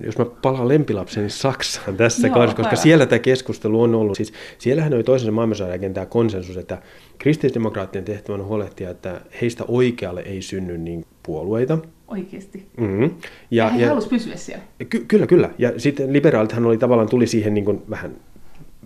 [0.03, 2.75] Jos mä palaan lempilapseni Saksaan tässä Joo, koska hyvä.
[2.75, 4.17] siellä tämä keskustelu on ollut.
[4.17, 6.81] Siis siellähän oli toisen maailmansodan jälkeen tämä konsensus, että
[7.17, 11.77] kristillisdemokraattien tehtävä on huolehtia, että heistä oikealle ei synny niin puolueita.
[12.07, 12.65] Oikeasti.
[12.77, 13.03] Mm-hmm.
[13.51, 14.63] Ja, ja he ja, pysyä siellä.
[14.89, 15.49] Ky- kyllä, kyllä.
[15.57, 18.15] Ja sitten liberaalithan oli tavallaan tuli siihen niin kuin vähän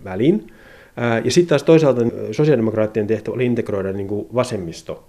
[0.04, 0.46] väliin.
[1.24, 2.00] Ja sitten taas toisaalta
[2.32, 5.04] sosiaalidemokraattien tehtävä oli integroida niin kuin vasemmisto.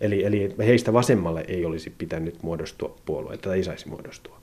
[0.00, 4.36] Eli, eli heistä vasemmalle ei olisi pitänyt muodostua puolueita tai ei saisi muodostua.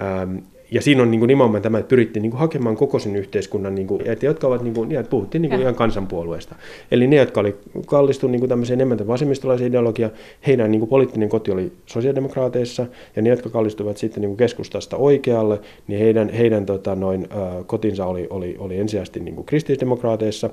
[0.00, 0.36] Ähm,
[0.70, 3.74] ja siinä on niin kuin nimenomaan tämä, että pyrittiin niin kuin hakemaan koko sen yhteiskunnan,
[3.74, 6.54] niin kuin, että jotka ovat, niin kuin, ja puhuttiin niin kuin ihan kansanpuolueesta.
[6.90, 7.56] Eli ne, jotka oli
[7.86, 10.12] kallistuneet niin kuin tämmöiseen enemmän vasemmistolaisen ideologiaan,
[10.46, 14.96] heidän niin kuin poliittinen koti oli sosiaalidemokraateissa, ja ne, jotka kallistuivat sitten niin kuin keskustasta
[14.96, 20.50] oikealle, niin heidän, heidän tota, noin, äh, kotinsa oli, oli, oli ensisijaisesti niin kuin kristillisdemokraateissa,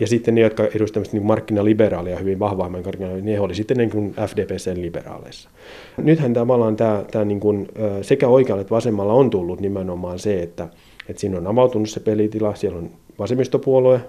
[0.00, 3.90] ja sitten ne, jotka edustavat niin markkinaliberaalia hyvin vahvaa markkinaliberaalia, niin he oli sitten niin
[3.90, 5.50] kuin FDPCn liberaaleissa.
[5.96, 7.68] Nythän tavallaan tämä, tämä niin kuin,
[8.02, 10.68] sekä oikealle että vasemmalla on tullut nimenomaan se, että,
[11.08, 14.00] että siinä on avautunut se pelitila, siellä on vasemmistopuolue,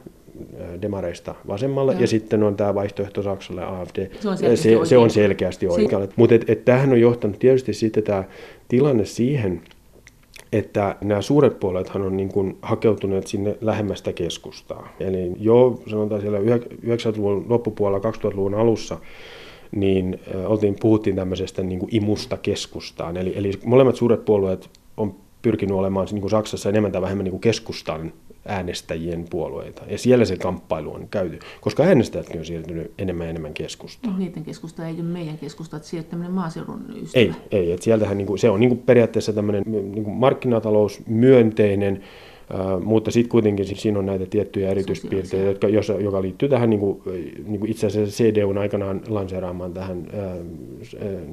[0.81, 4.09] demareista vasemmalle, ja, ja sitten on tämä vaihtoehto Saksalle AFD.
[4.19, 6.09] Se on selkeästi se, se on selkeästi oikealle.
[6.15, 8.23] Mutta et, et tähän on johtanut tietysti sitten tämä
[8.67, 9.61] tilanne siihen,
[10.57, 14.87] että nämä suuret puolueethan on niin kuin hakeutuneet sinne lähemmästä keskustaa.
[14.99, 18.97] Eli jo sanotaan siellä 90-luvun loppupuolella 2000-luvun alussa
[19.71, 23.17] niin oltiin, puhuttiin tämmöisestä niin kuin imusta keskustaan.
[23.17, 27.31] Eli, eli molemmat suuret puolueet on pyrkinyt olemaan niin kuin Saksassa enemmän tai vähemmän niin
[27.31, 28.13] kuin keskustan
[28.45, 29.81] äänestäjien puolueita.
[29.87, 34.13] Ja siellä se kamppailu on käyty, koska äänestäjätkin on siirtynyt enemmän ja enemmän keskustaan.
[34.13, 37.23] No, niiden keskusta ei ole meidän keskusta, että sieltä tämmöinen maaseudun ystävä.
[37.23, 42.03] Ei, ei että sieltähän niin kuin, se on niin kuin periaatteessa tämmöinen niin kuin markkinatalousmyönteinen
[42.83, 47.01] mutta sitten kuitenkin siinä on näitä tiettyjä erityispiirteitä, jotka, jos, joka liittyy tähän niin kuin,
[47.45, 50.07] niin kuin itse asiassa CDUn aikanaan lanseeraamaan tähän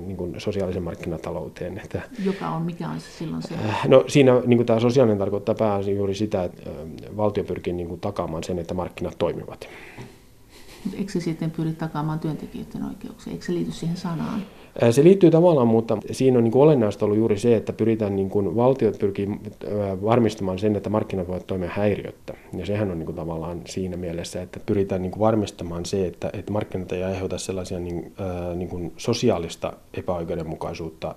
[0.06, 1.80] niin kuin sosiaalisen markkinatalouteen.
[1.84, 3.54] Että, joka on, mikä on se silloin se?
[3.88, 6.70] No siinä niin kuin tämä sosiaalinen tarkoittaa pääasiassa juuri sitä, että
[7.16, 9.68] valtio pyrkii niin kuin, takaamaan sen, että markkinat toimivat.
[10.84, 13.32] Mutta eikö se sitten pyri takaamaan työntekijöiden oikeuksia?
[13.32, 14.42] Eikö se liity siihen sanaan?
[14.90, 18.30] Se liittyy tavallaan, mutta siinä on niin kuin olennaista ollut juuri se, että pyritään niin
[18.30, 19.28] kuin, valtiot pyrkii
[20.04, 22.34] varmistamaan sen, että markkinat voivat toimia häiriöttä.
[22.58, 26.30] Ja sehän on niin kuin, tavallaan siinä mielessä, että pyritään niin kuin, varmistamaan se, että,
[26.32, 31.14] että markkinat ei aiheuta sellaisia niin, äh, niin kuin, sosiaalista epäoikeudenmukaisuutta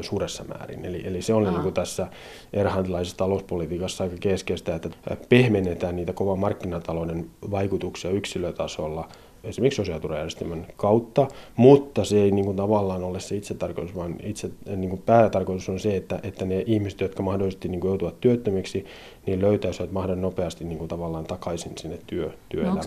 [0.00, 0.84] suuressa määrin.
[0.84, 2.06] Eli, eli se on niin kuin tässä
[2.52, 4.90] erhantilaisessa talouspolitiikassa aika keskeistä, että
[5.28, 9.08] pehmennetään niitä kovan markkinatalouden vaikutuksia yksilötasolla–
[9.46, 14.50] esimerkiksi sosiaaliturvajärjestelmän kautta, mutta se ei niin kuin, tavallaan ole se itse tarkoitus, vaan itse
[14.76, 18.84] niin kuin, päätarkoitus on se, että, että ne ihmiset, jotka mahdollisesti niin kuin, joutuvat työttömiksi,
[19.26, 22.86] niin löytäisivät mahdollisimman nopeasti niin kuin, tavallaan takaisin sinne työ, työelämään.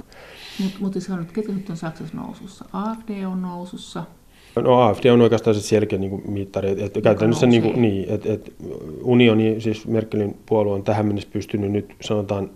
[0.59, 2.65] No, mutta mut jos ketkä nyt on Saksassa nousussa?
[2.73, 4.03] AFD on nousussa,
[4.55, 8.09] No AFD on oikeastaan se selkeä niin kuin mittari, että, että käytännössä niin, kuin, niin,
[8.09, 8.51] että, että
[9.03, 12.49] unioni, siis Merkelin puolue on tähän mennessä pystynyt nyt sanotaan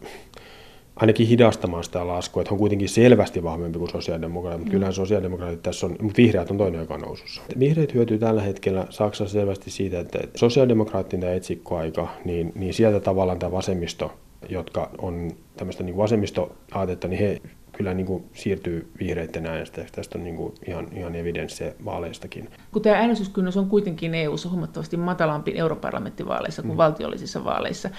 [0.95, 4.71] ainakin hidastamaan sitä laskua, että on kuitenkin selvästi vahvempi kuin sosiaalidemokraatit, mutta mm.
[4.71, 7.41] kyllähän sosiaalidemokraatit tässä on, mutta vihreät on toinen, joka on nousussa.
[7.59, 13.51] Vihreät hyötyy tällä hetkellä Saksassa selvästi siitä, että sosiaalidemokraattinen etsikkoaika, niin, niin sieltä tavallaan tämä
[13.51, 14.11] vasemmisto,
[14.49, 19.85] jotka on tämmöistä niin vasemmistoaatetta, niin he kyllä niin kuin siirtyy vihreiden äänestä.
[19.91, 22.49] Tästä on niin kuin ihan, ihan evidenssiä vaaleistakin.
[22.71, 26.77] Kun tämä äänestyskynnys on kuitenkin EU-ssa huomattavasti matalampi europarlamenttivaaleissa kuin mm.
[26.77, 27.89] valtiollisissa vaaleissa,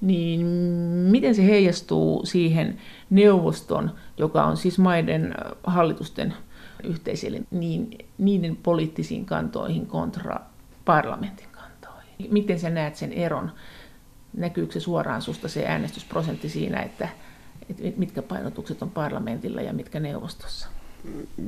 [0.00, 0.46] niin
[1.10, 2.78] miten se heijastuu siihen
[3.10, 5.34] neuvoston, joka on siis maiden
[5.64, 6.34] hallitusten
[6.84, 10.40] yhteiselin, niin niiden poliittisiin kantoihin kontra
[10.84, 12.32] parlamentin kantoihin?
[12.32, 13.50] Miten sä näet sen eron?
[14.36, 17.08] Näkyykö se suoraan susta se äänestysprosentti siinä, että,
[17.70, 20.68] että mitkä painotukset on parlamentilla ja mitkä neuvostossa?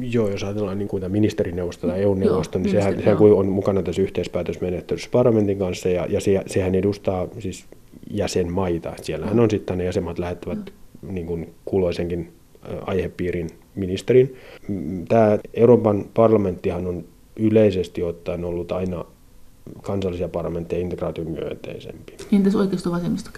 [0.01, 5.09] Joo, jos ajatellaan niin kuin ministerineuvosto tai EU-neuvosto, niin sehän, sehän on mukana tässä yhteispäätösmenettelyssä
[5.13, 7.65] parlamentin kanssa, ja, ja se, sehän edustaa siis
[8.11, 8.93] jäsenmaita.
[9.03, 11.15] Siellähän on sitten ne jäsenmaat lähettävät mm.
[11.15, 12.33] niin kuin kuuloisenkin
[12.87, 14.37] aihepiirin ministerin.
[15.09, 17.05] Tämä Euroopan parlamenttihan on
[17.37, 19.05] yleisesti ottaen ollut aina
[19.83, 22.17] kansallisia parlamentteja integraation myönteisempi.
[22.33, 23.31] Entäs oikeisto vasemmisto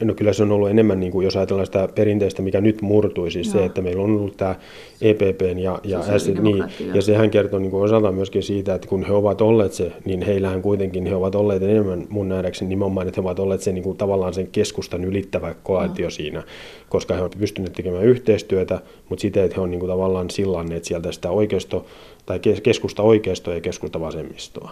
[0.00, 3.30] No kyllä se on ollut enemmän, niin kuin jos ajatellaan sitä perinteistä, mikä nyt murtui,
[3.30, 3.52] siis Joo.
[3.52, 4.54] se, että meillä on ollut tämä
[5.00, 9.04] EPPn ja, ja, S, niin, ja sehän kertoo niin kuin osaltaan myöskin siitä, että kun
[9.04, 13.20] he ovat olleet se, niin heillähän kuitenkin he ovat olleet enemmän mun nähdäkseni nimenomaan, että
[13.20, 16.10] he ovat olleet se niin kuin tavallaan sen keskustan ylittävä koalitio no.
[16.10, 16.42] siinä,
[16.88, 20.84] koska he ovat pystyneet tekemään yhteistyötä, mutta siten, että he on niin kuin tavallaan sillanneet
[20.84, 21.86] sieltä sitä oikeisto,
[22.26, 24.70] tai keskusta oikeistoa ja keskusta vasemmistoa.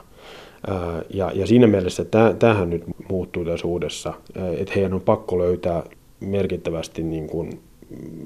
[1.15, 2.05] Ja, ja siinä mielessä
[2.39, 4.15] tämähän nyt muuttuu tässä uudessa,
[4.59, 5.83] että heidän on pakko löytää
[6.21, 7.61] merkittävästi niin kuin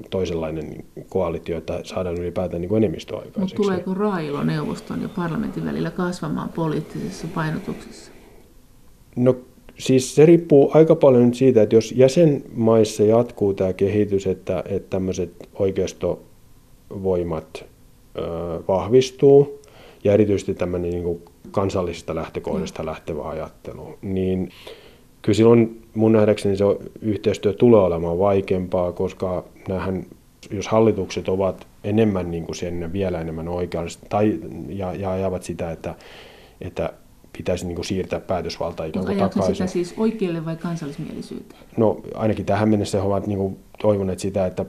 [0.09, 3.39] toisenlainen koalitio, että saadaan ylipäätään niin enemmistö aikaiseksi.
[3.39, 8.11] Mutta tuleeko railo neuvoston ja parlamentin välillä kasvamaan poliittisessa painotuksessa?
[9.15, 9.35] No
[9.77, 14.89] siis se riippuu aika paljon nyt siitä, että jos jäsenmaissa jatkuu tämä kehitys, että, että
[14.89, 17.65] tämmöiset oikeistovoimat
[18.17, 18.21] ö,
[18.67, 19.61] vahvistuu,
[20.03, 21.21] ja erityisesti tämmöinen niin kuin
[21.51, 24.49] kansallisista lähtökohdista lähtevä ajattelu, niin
[25.21, 26.63] kyllä silloin mun nähdäkseni se
[27.01, 30.05] yhteistyö tulee olemaan vaikeampaa, koska nämähän,
[30.51, 35.71] jos hallitukset ovat enemmän niin kuin sen vielä enemmän oikeallista, tai, ja, ja ajavat sitä,
[35.71, 35.95] että,
[36.61, 36.93] että
[37.37, 39.55] pitäisi niin kuin siirtää päätösvalta ikään kuin takaisin.
[39.55, 41.61] sitä siis oikealle vai kansallismielisyyteen?
[41.77, 44.65] No ainakin tähän mennessä he ovat niin kuin toivoneet sitä, että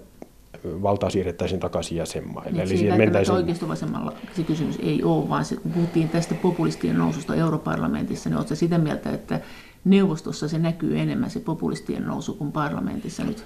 [0.65, 2.53] valtaa siirrettäisiin takaisin jäsenmaille.
[2.53, 3.37] Niin, Eli siitä mentäisiin...
[3.37, 8.37] oikeisto vasemmalla se kysymys ei ole, vaan se, kun puhuttiin tästä populistien noususta europarlamentissa, niin
[8.37, 9.41] oletko sitä mieltä, että
[9.85, 13.45] neuvostossa se näkyy enemmän se populistien nousu kuin parlamentissa nyt?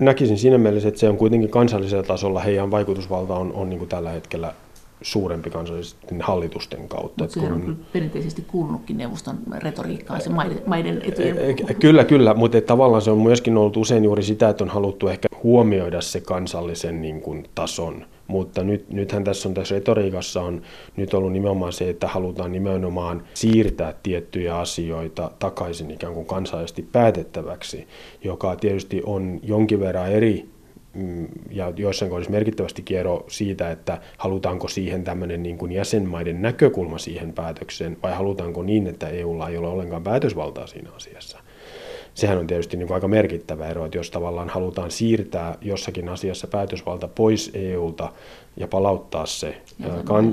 [0.00, 3.88] Näkisin siinä mielessä, että se on kuitenkin kansallisella tasolla, heidän vaikutusvalta on, on niin kuin
[3.88, 4.54] tällä hetkellä
[5.02, 7.24] suurempi kansallisten hallitusten kautta.
[7.24, 7.70] Mutta sehän kun...
[7.70, 11.36] on perinteisesti kuulunutkin neuvoston retoriikkaan, se maiden, maiden etujen
[11.80, 15.28] Kyllä, kyllä, mutta tavallaan se on myöskin ollut usein juuri sitä, että on haluttu ehkä
[15.42, 18.06] huomioida se kansallisen niin kuin, tason.
[18.26, 20.62] Mutta nyt, nythän tässä on tässä retoriikassa on
[20.96, 27.86] nyt ollut nimenomaan se, että halutaan nimenomaan siirtää tiettyjä asioita takaisin ikään kuin kansallisesti päätettäväksi,
[28.24, 30.48] joka tietysti on jonkin verran eri
[31.50, 37.32] ja joissain kohdissa merkittävästi kiero siitä, että halutaanko siihen tämmöinen niin kuin jäsenmaiden näkökulma siihen
[37.32, 41.38] päätökseen, vai halutaanko niin, että EUlla ei ole ollenkaan päätösvaltaa siinä asiassa.
[42.14, 46.46] Sehän on tietysti niin kuin aika merkittävä ero, että jos tavallaan halutaan siirtää jossakin asiassa
[46.46, 48.12] päätösvalta pois EUlta
[48.56, 49.62] ja palauttaa se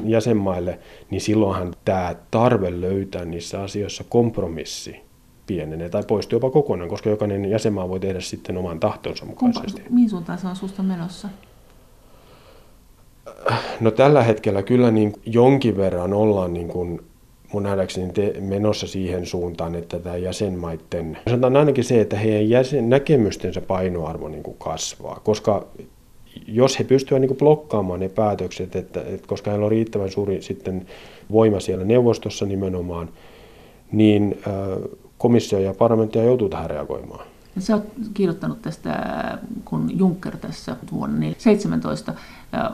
[0.06, 0.80] jäsenmaille.
[1.10, 5.05] niin silloinhan tämä tarve löytää niissä asioissa kompromissi
[5.48, 9.82] pienenee tai poistuu jopa kokonaan, koska jokainen jäsenmaa voi tehdä sitten oman tahtonsa mukaisesti.
[9.82, 11.30] Kumpa, mihin suuntaan se on susta menossa?
[13.80, 17.02] No tällä hetkellä kyllä niin jonkin verran ollaan niin kuin
[17.54, 22.90] mun nähdäkseni te, menossa siihen suuntaan, että tämä jäsenmaiden, sanotaan ainakin se, että heidän jäsen,
[22.90, 25.68] näkemystensä painoarvo niin kuin kasvaa, koska
[26.48, 30.42] jos he pystyvät niin kuin blokkaamaan ne päätökset, että, että koska heillä on riittävän suuri
[30.42, 30.86] sitten
[31.32, 33.10] voima siellä neuvostossa nimenomaan,
[33.92, 34.38] niin
[35.26, 37.26] komissio ja parlamentti joutuu tähän reagoimaan.
[37.60, 37.84] Sä oot
[38.14, 38.92] kirjoittanut tästä,
[39.66, 42.14] kun Juncker tässä vuonna 2017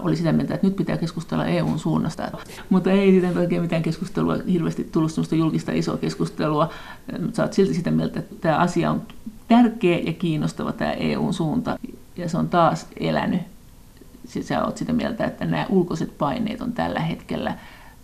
[0.04, 2.32] oli sitä mieltä, että nyt pitää keskustella EUn suunnasta.
[2.70, 6.70] Mutta ei siitä oikein mitään keskustelua, hirveästi tullut sellaista julkista isoa keskustelua.
[7.34, 9.02] Sä oot silti sitä mieltä, että tämä asia on
[9.48, 11.80] tärkeä ja kiinnostava tämä EUn suunta.
[12.18, 13.42] Ja se on taas elänyt.
[14.42, 17.56] Sä oot sitä mieltä, että nämä ulkoiset paineet on tällä hetkellä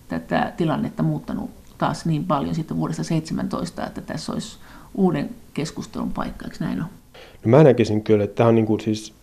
[0.07, 4.58] tätä tilannetta muuttanut taas niin paljon sitten vuodesta 17, että tässä olisi
[4.96, 6.90] uuden keskustelun paikka, eikö näin ole?
[7.46, 9.13] No mä näkisin kyllä, että tämä on niin kuin siis,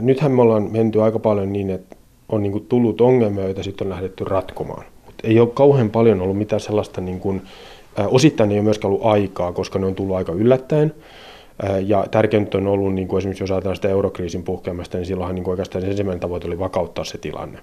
[0.00, 1.96] nythän me ollaan menty aika paljon niin, että
[2.28, 4.84] on niin kuin tullut ongelmia, joita sitten on lähdetty ratkomaan.
[5.06, 7.42] Mutta ei ole kauhean paljon ollut mitään sellaista, niin kuin,
[8.06, 10.94] osittain ei ole myöskään ollut aikaa, koska ne on tullut aika yllättäen.
[11.86, 15.48] Ja tärkeintä on ollut, niin kuin esimerkiksi jos ajatellaan sitä eurokriisin puhkeamasta, niin silloinhan niin
[15.48, 17.58] oikeastaan ensimmäinen tavoite oli vakauttaa se tilanne.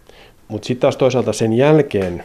[0.47, 2.23] Mutta sitten taas toisaalta sen jälkeen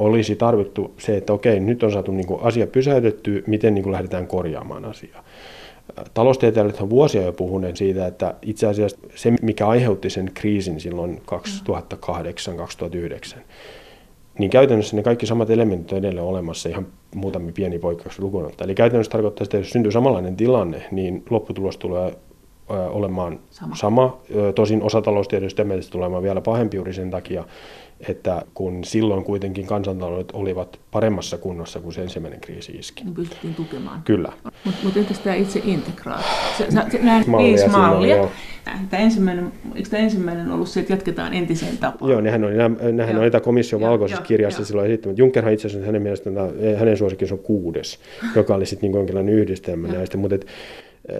[0.00, 3.92] olisi tarvittu se, että okei, nyt on saatu niin kuin asia pysäytetty, miten niin kuin
[3.92, 5.24] lähdetään korjaamaan asiaa.
[6.14, 11.22] Taloustieteilijät on vuosia jo puhuneet siitä, että itse asiassa se, mikä aiheutti sen kriisin silloin
[13.34, 13.38] 2008-2009,
[14.38, 18.64] niin käytännössä ne kaikki samat elementit on edelleen olemassa ihan muutamia pieni poikkeuksia lukunotta.
[18.64, 22.14] Eli käytännössä tarkoittaa että jos syntyy samanlainen tilanne, niin lopputulos tulee
[22.68, 23.74] olemaan sama.
[23.74, 24.20] sama.
[24.54, 27.44] Tosin osa taloustieteilijöistä tulee olemaan vielä pahempi juuri sen takia,
[28.08, 33.04] että kun silloin kuitenkin kansantaloudet olivat paremmassa kunnossa kuin se ensimmäinen kriisi iski.
[33.04, 34.02] Niin pystyttiin tukemaan.
[34.02, 34.32] Kyllä.
[34.64, 36.66] Mutta mut entäs tämä itse integraatio?
[37.02, 38.28] Nämä viisi mallia.
[38.90, 42.10] Tämä ensimmäinen, eikö tämä ensimmäinen ollut se, että jatketaan entiseen tapaan?
[42.10, 42.52] Joo, nehän on,
[42.92, 45.18] nehän on niitä komission valkoisessa kirjassa silloin esittämät.
[45.18, 46.36] Junckerhan itse asiassa hänen mielestään,
[46.78, 47.98] hänen suosikkinsa on kuudes,
[48.36, 50.16] joka oli sitten niin jonkinlainen yhdistelmä näistä.
[50.16, 50.46] Mutta et,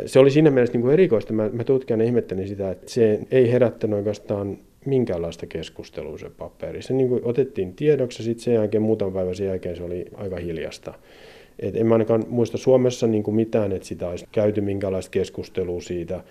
[0.06, 1.32] se oli siinä mielessä niin kuin erikoista.
[1.32, 6.82] Mä, mä tutkijana ihmettelin sitä, että se ei herättänyt oikeastaan minkäänlaista keskustelua se paperi.
[6.82, 10.04] Se niin kuin otettiin tiedoksi ja sitten sen jälkeen muutaman päivän sen jälkeen se oli
[10.14, 10.94] aika hiljasta.
[11.60, 15.80] Et en mä ainakaan muista Suomessa niin kuin mitään, että sitä olisi käyty minkälaista keskustelua
[15.80, 16.24] siitä.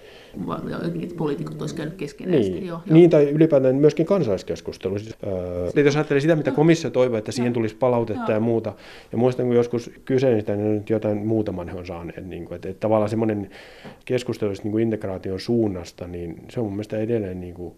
[1.04, 2.42] Että poliitikot olisivat käynyt keskenään.
[2.42, 2.94] Niin, joo, joo.
[2.96, 5.00] niin, tai ylipäätään myöskin kansalaiskeskustelu.
[5.00, 5.16] Siis,
[5.78, 8.74] äh, jos ajattelee sitä, mitä komissio toivoi, että siihen tulisi palautetta ja muuta.
[9.12, 12.26] Ja muistan, kun joskus kyselin sitä, niin nyt jotain muutaman he on saaneet.
[12.26, 13.50] Niin kuin, että, että tavallaan semmoinen
[14.06, 17.74] keskustelu niin kuin integraation suunnasta, niin se on mun mielestä edelleen niin kuin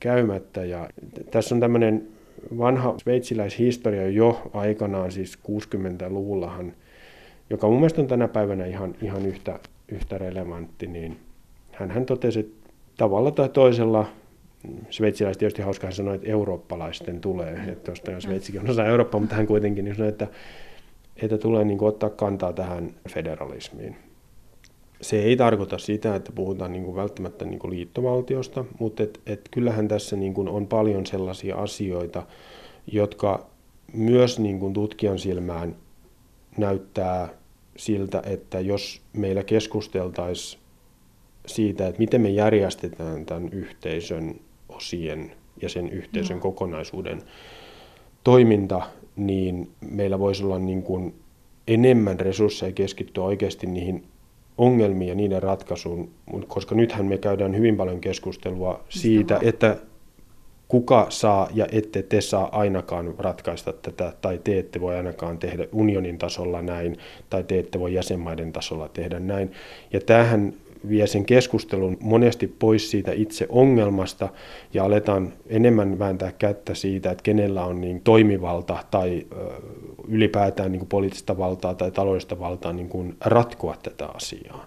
[0.00, 0.64] käymättä.
[0.64, 0.88] Ja
[1.30, 2.08] tässä on tämmöinen
[2.58, 6.72] vanha sveitsiläishistoria jo aikanaan, siis 60-luvullahan,
[7.50, 11.16] joka mun mielestä on tänä päivänä ihan, ihan yhtä, yhtä relevantti, niin
[11.72, 14.06] hän, hän totesi, että tavalla tai toisella
[14.90, 19.36] sveitsiläiset tietysti hauska sanoa, että eurooppalaisten tulee, että tuosta jos Sveitsikin on osa Eurooppaa, mutta
[19.36, 20.26] hän kuitenkin niin sanoi, että,
[21.22, 23.96] että tulee niin kuin ottaa kantaa tähän federalismiin
[25.00, 29.48] se ei tarkoita sitä, että puhutaan niin kuin välttämättä niin kuin liittovaltiosta, mutta et, et
[29.50, 32.22] kyllähän tässä niin kuin on paljon sellaisia asioita,
[32.92, 33.46] jotka
[33.92, 35.76] myös niin kuin tutkijan silmään
[36.56, 37.28] näyttää
[37.76, 40.62] siltä, että jos meillä keskusteltaisiin
[41.46, 45.32] siitä, että miten me järjestetään tämän yhteisön osien
[45.62, 47.22] ja sen yhteisön kokonaisuuden
[48.24, 48.82] toiminta,
[49.16, 51.14] niin meillä voisi olla niin kuin
[51.68, 54.04] enemmän resursseja keskittyä oikeasti niihin
[54.58, 56.10] ongelmia ja niiden ratkaisuun,
[56.48, 59.76] koska nythän me käydään hyvin paljon keskustelua siitä, että
[60.68, 65.66] kuka saa ja ette te saa ainakaan ratkaista tätä, tai te ette voi ainakaan tehdä
[65.72, 66.96] unionin tasolla näin,
[67.30, 69.52] tai te ette voi jäsenmaiden tasolla tehdä näin.
[69.92, 70.52] Ja tämähän
[70.88, 74.28] vie sen keskustelun monesti pois siitä itse ongelmasta
[74.74, 79.26] ja aletaan enemmän vääntää kättä siitä, että kenellä on niin toimivalta tai
[80.08, 84.66] ylipäätään niin kuin poliittista valtaa tai taloudellista valtaa niin kuin ratkoa tätä asiaa.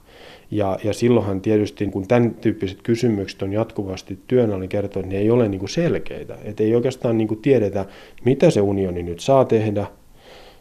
[0.52, 5.18] Ja, ja silloinhan tietysti, kun tämän tyyppiset kysymykset on jatkuvasti työn alle kertoa, niin ne
[5.18, 6.38] ei ole niin kuin selkeitä.
[6.44, 7.86] Että ei oikeastaan niin kuin tiedetä,
[8.26, 9.88] mitä se unioni nyt saa tehdä.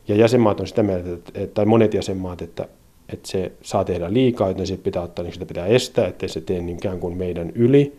[0.09, 2.69] Ja jäsenmaat on sitä mieltä, että, tai monet jäsenmaat, että,
[3.13, 6.41] että se saa tehdä liikaa, että se pitää ottaa, niin sitä pitää estää, ettei se
[6.41, 7.99] tee niinkään kuin meidän yli.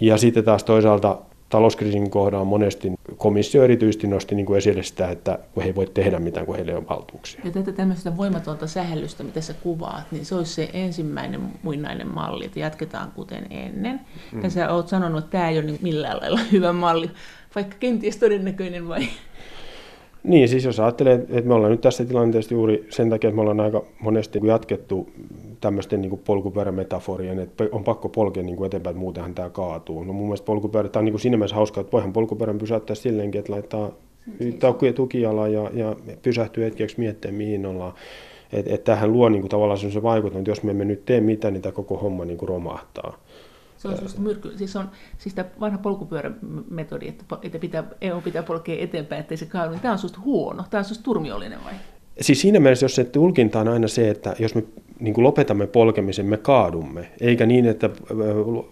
[0.00, 5.38] Ja sitten taas toisaalta talouskriisin kohdalla monesti komissio erityisesti nosti niin kuin esille sitä, että
[5.56, 7.40] he ei voi tehdä mitään, kun heillä ei ole valtuuksia.
[7.44, 12.44] Ja tätä tämmöistä voimatonta sähellystä, mitä sä kuvaat, niin se olisi se ensimmäinen muinainen malli,
[12.44, 14.00] että jatketaan kuten ennen.
[14.32, 14.42] Mm.
[14.42, 17.10] Ja sä oot sanonut, että tämä ei ole niin millään lailla hyvä malli,
[17.54, 19.06] vaikka kenties todennäköinen vai?
[20.24, 23.40] Niin, siis jos ajattelee, että me ollaan nyt tässä tilanteessa juuri sen takia, että me
[23.40, 25.10] ollaan aika monesti jatkettu
[25.60, 30.04] tämmöisten niin polkupyörämetaforien, että on pakko polkea niin kuin eteenpäin, että muutenhan tämä kaatuu.
[30.04, 32.96] No mun mielestä polkupyörä, tämä on niin kuin siinä mielessä hauskaa, että voihan polkupyörän pysäyttää
[32.96, 33.90] silleenkin, että laittaa
[34.94, 37.92] tukijala ja, ja pysähtyy hetkeksi miettimään, mihin ollaan.
[38.52, 41.20] Että et tähän luo niin kuin, tavallaan sellaisen vaikutuksen, että jos me emme nyt tee
[41.20, 43.18] mitään, niin tämä koko homma niin kuin romahtaa.
[43.80, 44.58] Se on just myrky.
[44.58, 49.46] Siis on siis tämä vanha polkupyörämetodi, että, että pitää, EU pitää polkea eteenpäin, ettei se
[49.46, 49.70] kaadu.
[49.70, 51.72] Niin tämä on susta huono, tämä on susta turmiollinen vai?
[52.20, 54.64] Siis siinä mielessä, jos se tulkinta on aina se, että jos me
[55.00, 57.90] niin kuin lopetamme polkemisen, me kaadumme, eikä niin, että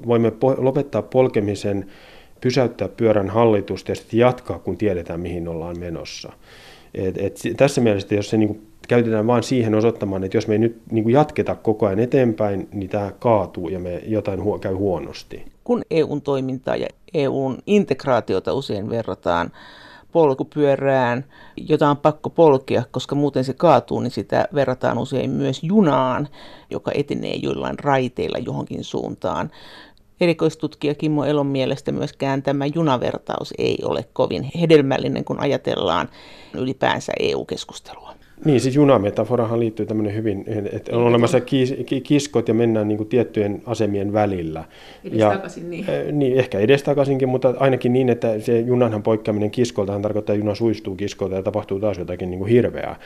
[0.07, 1.87] voimme lopettaa polkemisen,
[2.41, 6.33] pysäyttää pyörän hallitusta ja sitten jatkaa, kun tiedetään, mihin ollaan menossa.
[6.95, 10.55] Et, et tässä mielessä, jos se niin kuin käytetään vain siihen osoittamaan, että jos me
[10.55, 14.59] ei nyt niin kuin jatketa koko ajan eteenpäin, niin tämä kaatuu ja me jotain huo,
[14.59, 15.45] käy huonosti.
[15.65, 19.51] Kun EUn toimintaa ja EUn integraatiota usein verrataan
[20.13, 21.25] polkupyörään,
[21.57, 26.29] jota on pakko polkea, koska muuten se kaatuu, niin sitä verrataan usein myös junaan,
[26.71, 29.51] joka etenee joillain raiteilla johonkin suuntaan.
[30.21, 36.09] Erikoistutkija Kimmo Elon mielestä myöskään tämä junavertaus ei ole kovin hedelmällinen, kun ajatellaan
[36.55, 38.18] ylipäänsä EU-keskustelua.
[38.45, 41.41] Niin, siis junametaforahan liittyy tämmöinen hyvin, että on olemassa
[42.03, 44.65] kiskot ja mennään niin kuin tiettyjen asemien välillä.
[45.05, 45.87] Edestakaisin niin.
[46.13, 46.39] niin.
[46.39, 51.35] ehkä edestakaisinkin, mutta ainakin niin, että se junanhan poikkeaminen kiskoltahan tarkoittaa, että juna suistuu kiskolta
[51.35, 52.97] ja tapahtuu taas jotakin niin kuin hirveää.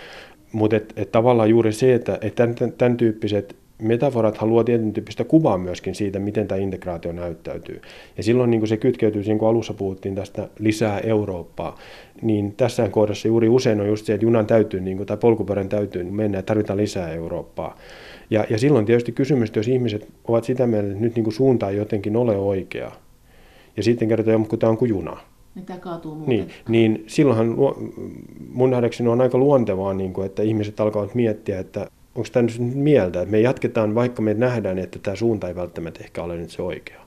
[0.53, 5.25] Mutta et, et tavallaan juuri se, että et tämän, tämän tyyppiset metaforat haluaa tietyn tyyppistä
[5.25, 7.81] kuvaa myöskin siitä, miten tämä integraatio näyttäytyy.
[8.17, 11.79] Ja silloin niin kuin se kytkeytyy, niin kuin alussa puhuttiin tästä lisää Eurooppaa,
[12.23, 15.69] niin tässä kohdassa juuri usein on just se, että junan täytyy, niin kuin, tai polkupyörän
[15.69, 17.79] täytyy mennä, että tarvitaan lisää Eurooppaa.
[18.31, 21.35] Ja, ja silloin tietysti kysymys, että jos ihmiset ovat sitä mieltä, että nyt niin kuin
[21.35, 22.93] suunta ei jotenkin ole oikea,
[23.77, 25.17] ja sitten kertoo, että tämä on kuin juna.
[25.55, 26.37] Niin tämä kaatuu muuten.
[26.37, 27.57] Niin, niin silloinhan
[28.53, 32.75] mun nähdäkseni on aika luontevaa, niin kuin, että ihmiset alkavat miettiä, että onko tämä nyt
[32.75, 36.51] mieltä, että me jatketaan, vaikka me nähdään, että tämä suunta ei välttämättä ehkä ole nyt
[36.51, 37.03] se oikea.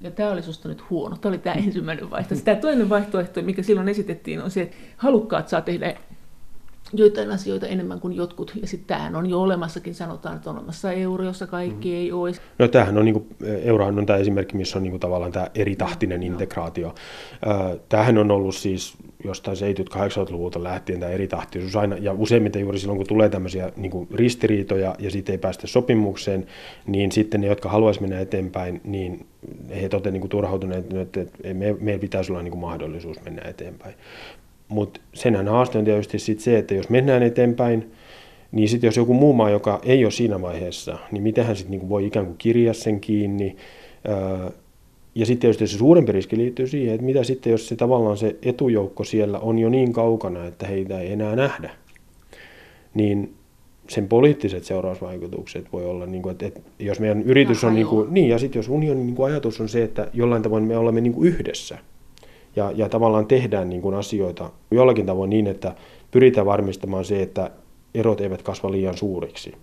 [0.00, 1.16] Ja tämä oli susta nyt huono.
[1.16, 2.44] Tämä oli tämä ensimmäinen vaihtoehto.
[2.44, 5.96] Tämä toinen vaihtoehto, mikä silloin esitettiin, on se, että halukkaat saa tehdä
[6.98, 8.52] joitain asioita enemmän kuin jotkut.
[8.62, 11.94] Ja sitten tämähän on jo olemassakin, sanotaan, että on olemassa euro, jossa kaikki mm.
[11.94, 12.32] ei ole.
[12.58, 13.26] No tämähän on, niin kuin,
[13.62, 16.94] eurohan on tämä esimerkki, missä on niin kuin, tavallaan tämä eritahtinen no, integraatio.
[17.88, 23.06] Tämähän on ollut siis jostain 70-80-luvulta lähtien tämä eritahtisuus aina, ja useimmiten juuri silloin, kun
[23.06, 26.46] tulee tämmöisiä niin kuin ristiriitoja ja sitten ei päästä sopimukseen,
[26.86, 29.26] niin sitten ne, jotka haluaisivat mennä eteenpäin, niin
[29.80, 31.20] he toteavat niin turhautuneet, että
[31.54, 33.94] me, meillä pitäisi olla niin kuin mahdollisuus mennä eteenpäin.
[34.68, 37.92] Mutta senhän haaste on tietysti sit se, että jos mennään eteenpäin,
[38.52, 41.70] niin sitten jos joku muu maa, joka ei ole siinä vaiheessa, niin miten hän sitten
[41.70, 43.56] niinku voi ikään kuin kirjaa sen kiinni.
[45.14, 48.36] Ja sitten tietysti se suurempi riski liittyy siihen, että mitä sitten, jos se tavallaan se
[48.42, 51.70] etujoukko siellä on jo niin kaukana, että heitä ei enää nähdä.
[52.94, 53.34] Niin
[53.88, 58.14] sen poliittiset seurausvaikutukset voi olla, niin kuin, että, että jos meidän yritys on, niin, kuin,
[58.14, 61.00] niin ja sitten jos unionin niin kuin ajatus on se, että jollain tavoin me olemme
[61.00, 61.78] niin kuin yhdessä–
[62.56, 65.74] ja, ja tavallaan tehdään niin kuin asioita jollakin tavoin niin, että
[66.10, 67.50] pyritään varmistamaan se, että
[67.94, 69.54] erot eivät kasva liian suuriksi.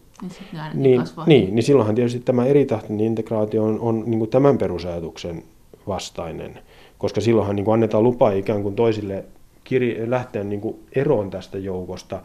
[0.74, 5.44] Niin, niin, niin silloinhan tietysti tämä eritahtinen integraatio on, on niin kuin tämän perusajatuksen
[5.88, 6.60] vastainen,
[6.98, 9.26] koska silloinhan niin kuin annetaan lupa ikään kuin toisille
[9.64, 12.22] kiri, lähteä niin kuin eroon tästä joukosta.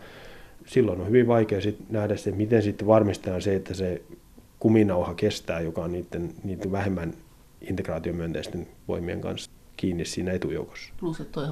[0.67, 4.03] Silloin on hyvin vaikea sit nähdä se, miten sitten varmistetaan se, että se
[4.59, 7.15] kuminauha kestää, joka on niiden, niiden vähemmän
[7.61, 10.93] integraatiomyönteisten voimien kanssa kiinni siinä etujoukossa.
[11.01, 11.49] Plus, että toi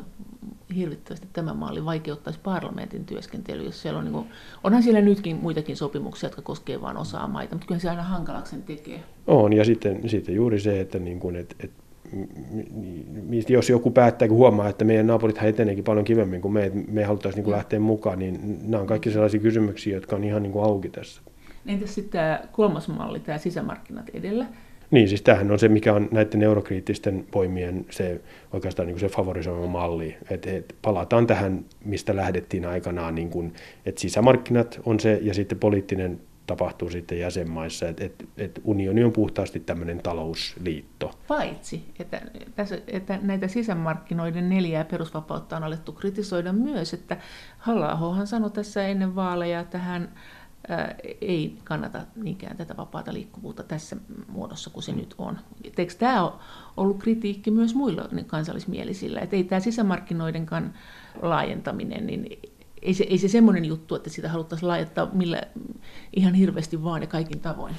[0.77, 4.27] hirvittävästi tämä maali vaikeuttaisi parlamentin työskentelyä, jos siellä on, niin kuin,
[4.65, 8.51] onhan siellä nytkin muitakin sopimuksia, jotka koskevat vain osaa maita, mutta kyllä se aina hankalaksi
[8.51, 9.01] sen tekee.
[9.27, 11.85] On, ja sitten, sitten juuri se, että, niin kuin, että, että
[13.49, 17.39] jos joku päättää, kun huomaa, että meidän naapurit eteneekin paljon kivemmin kuin me, me haluttaisiin
[17.39, 20.65] niin kuin lähteä mukaan, niin nämä on kaikki sellaisia kysymyksiä, jotka on ihan niin kuin
[20.65, 21.23] auki tässä.
[21.67, 24.47] Entäs sitten tämä kolmas malli, tämä sisämarkkinat edellä?
[24.91, 28.21] Niin, siis tämähän on se, mikä on näiden eurokriittisten voimien se
[28.53, 30.17] oikeastaan niin kuin se favorisoima malli.
[30.31, 33.53] Että et palataan tähän, mistä lähdettiin aikanaan, niin kuin,
[33.87, 39.13] että sisämarkkinat on se ja sitten poliittinen tapahtuu sitten jäsenmaissa, että et, et unioni on
[39.13, 41.11] puhtaasti tämmöinen talousliitto.
[41.29, 42.23] Paitsi, että,
[42.57, 47.17] tässä, että näitä sisämarkkinoiden neljää perusvapautta on alettu kritisoida myös, että
[47.59, 50.09] halla sanoi tässä ennen vaaleja, että hän
[51.21, 53.97] ei kannata niinkään tätä vapaata liikkuvuutta tässä
[54.29, 55.39] muodossa kuin se nyt on.
[55.79, 56.33] Eikö tämä ole
[56.77, 60.75] ollut kritiikki myös muilla niin kansallismielisillä, että ei tämä sisämarkkinoidenkaan
[61.23, 62.39] laajentaminen, niin
[62.83, 65.43] ei se, ei se semmoinen juttu, että sitä haluttaisiin laajentaa millä,
[66.17, 67.75] ihan hirveästi vaan ja kaikin tavoin.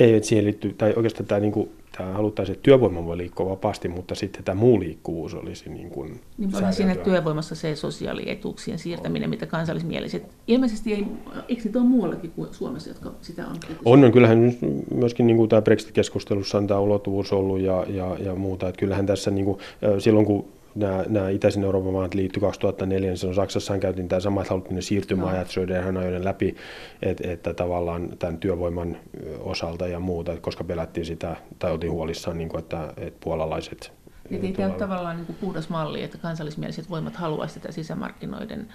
[0.00, 3.50] Ei, että siihen liittyy, tai oikeastaan tämä, niin kuin, tämä haluttaisiin, että työvoima voi liikkua
[3.50, 9.30] vapaasti, mutta sitten tämä muu liikkuvuus olisi niin kuin Niin siinä työvoimassa se sosiaalietuuksien siirtäminen,
[9.30, 11.06] mitä kansallismieliset, ilmeisesti ei,
[11.48, 14.12] eikö niitä ole muuallakin kuin Suomessa, jotka sitä on On, on.
[14.12, 14.54] Kyllähän
[14.94, 19.06] myöskin niin kuin tämä Brexit-keskustelussa on tämä ulottuvuus ollut ja, ja, ja muuta, että kyllähän
[19.06, 19.58] tässä niin kuin,
[19.98, 20.44] silloin kun
[20.74, 24.82] nämä, nämä itäisen Euroopan maat liittyi 2004, niin silloin Saksassa käytiin tämä sama, että haluttiin
[24.82, 26.56] siirtymäajat Söderhän ajoiden läpi,
[27.02, 28.96] että, että tavallaan tämän työvoiman
[29.40, 33.92] osalta ja muuta, koska pelättiin sitä, tai oltiin huolissaan, niin kuin, että, että puolalaiset
[34.30, 38.68] Eli tämä ole tavallaan niin kuin puhdas malli, että kansallismieliset voimat haluaisivat sitä sisämarkkinoiden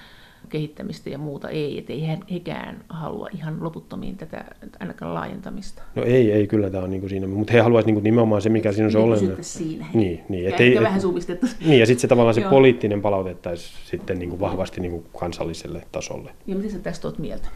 [0.49, 4.45] kehittämistä ja muuta ei, että ei hekään halua ihan loputtomiin tätä
[4.79, 5.81] ainakaan laajentamista.
[5.95, 8.49] No ei, ei kyllä tämä on niin kuin siinä, mutta he haluaisivat niin nimenomaan se,
[8.49, 9.43] mikä siinä on se olennainen.
[9.43, 9.85] siinä.
[9.93, 10.43] Niin, niin.
[10.43, 11.59] Ja ei, vähän supistettaisiin.
[11.69, 15.83] Niin, ja sitten se tavallaan se poliittinen palautettaisiin sitten niin kuin vahvasti niin kuin kansalliselle
[15.91, 16.31] tasolle.
[16.47, 17.47] Ja mitä sä tästä olet mieltä?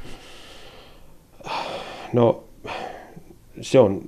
[2.14, 2.44] No,
[3.62, 4.02] se on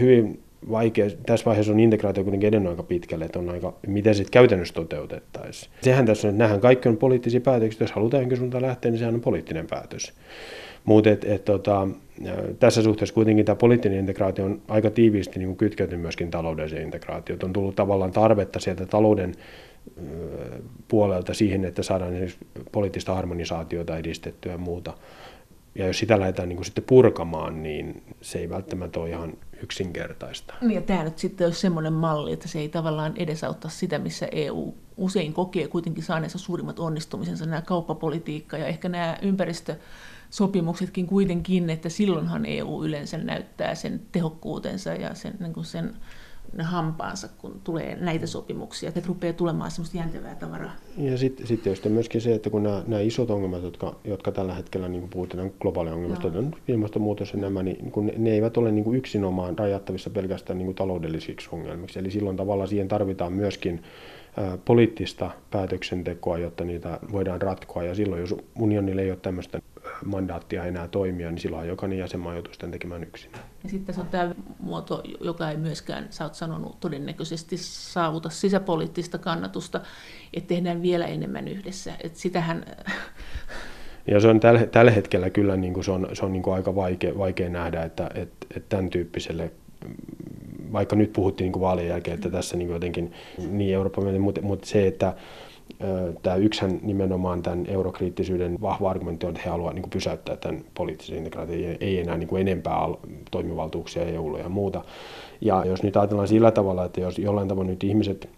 [0.00, 4.32] hyvin vaikea, tässä vaiheessa on integraatio kuitenkin edennyt aika pitkälle, että on aika, miten sitten
[4.32, 5.72] käytännössä toteutettaisiin.
[5.82, 9.14] Sehän tässä on, että kaikki on poliittisia päätöksiä, jos halutaan jonkin suuntaan lähteä, niin sehän
[9.14, 10.12] on poliittinen päätös.
[10.84, 11.88] Mutta et, et, tota,
[12.58, 17.40] tässä suhteessa kuitenkin tämä poliittinen integraatio on aika tiiviisti niin kytkeytynyt myöskin taloudelliseen integraatioon.
[17.44, 19.34] On tullut tavallaan tarvetta sieltä talouden
[20.88, 22.12] puolelta siihen, että saadaan
[22.72, 24.94] poliittista harmonisaatiota edistettyä ja muuta.
[25.74, 29.32] Ja jos sitä lähdetään niin kuin sitten purkamaan, niin se ei välttämättä ole ihan
[29.62, 30.54] yksinkertaista.
[30.60, 34.28] Niin ja tämä nyt sitten olisi semmoinen malli, että se ei tavallaan edesauttaa sitä, missä
[34.32, 41.88] EU usein kokee kuitenkin saaneensa suurimmat onnistumisensa, nämä kauppapolitiikka ja ehkä nämä ympäristösopimuksetkin kuitenkin, että
[41.88, 45.96] silloinhan EU yleensä näyttää sen tehokkuutensa ja sen, niin kuin sen
[46.58, 50.72] hampaansa, kun tulee näitä sopimuksia, että rupeaa tulemaan semmoista jäntevää tavaraa.
[50.96, 54.54] Ja sitten sit tietysti myöskin se, että kun nämä, nämä isot ongelmat, jotka, jotka tällä
[54.54, 58.56] hetkellä niin kuin puhutaan globaali ongelmasta, on ilmastonmuutos ja nämä, niin kun ne, ne eivät
[58.56, 61.98] ole niin kuin yksinomaan rajattavissa pelkästään niin kuin taloudellisiksi ongelmiksi.
[61.98, 63.82] Eli silloin tavallaan siihen tarvitaan myöskin
[64.64, 67.82] poliittista päätöksentekoa, jotta niitä voidaan ratkoa.
[67.82, 69.62] Ja silloin, jos unionille ei ole tämmöistä
[70.04, 73.30] mandaattia enää toimia, niin silloin jokainen jäsenmaa joutuu sitten tekemään yksin.
[73.62, 79.18] Ja sitten tässä on tämä muoto, joka ei myöskään, sä oot sanonut, todennäköisesti saavuta sisäpoliittista
[79.18, 79.80] kannatusta,
[80.34, 81.92] että tehdään vielä enemmän yhdessä.
[82.02, 82.64] Että sitähän...
[84.06, 84.40] Ja se on
[84.72, 87.82] tällä, hetkellä kyllä niin kuin se on, se on niin kuin aika vaikea, vaikea nähdä,
[87.82, 89.52] että, että, että tämän tyyppiselle
[90.72, 93.12] vaikka nyt puhuttiin niin kuin vaalien jälkeen, että tässä niin jotenkin
[93.50, 95.14] niin Euroopan, mutta, mutta se, että
[96.22, 101.18] Tämä yksihän nimenomaan tämän eurokriittisyyden vahva argumentti on, että he haluavat niin pysäyttää tämän poliittisen
[101.18, 102.76] integraation, ei enää niin kuin enempää
[103.30, 104.84] toimivaltuuksia EUlle ja muuta.
[105.40, 108.28] Ja jos nyt ajatellaan sillä tavalla, että jos jollain tavalla nyt ihmiset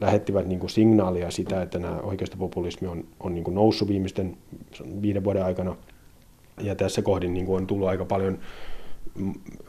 [0.00, 4.36] lähettivät niin kuin signaalia sitä, että nämä oikeistopopulismi on, on niin kuin noussut viimeisten
[5.02, 5.76] viiden vuoden aikana,
[6.60, 8.38] ja tässä kohdin niin kuin on tullut aika paljon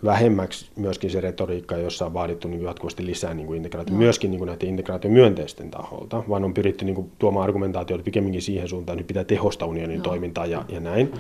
[0.04, 4.00] vähemmäksi myöskin se retoriikka, jossa on vaadittu niin jatkuvasti lisää niin integraatio, no.
[4.00, 8.68] myöskin niin näiden integraation myönteisten taholta, vaan on pyritty niin kuin, tuomaan argumentaatioita pikemminkin siihen
[8.68, 10.04] suuntaan, että pitää tehostaa unionin no.
[10.04, 11.14] toimintaa ja, ja näin.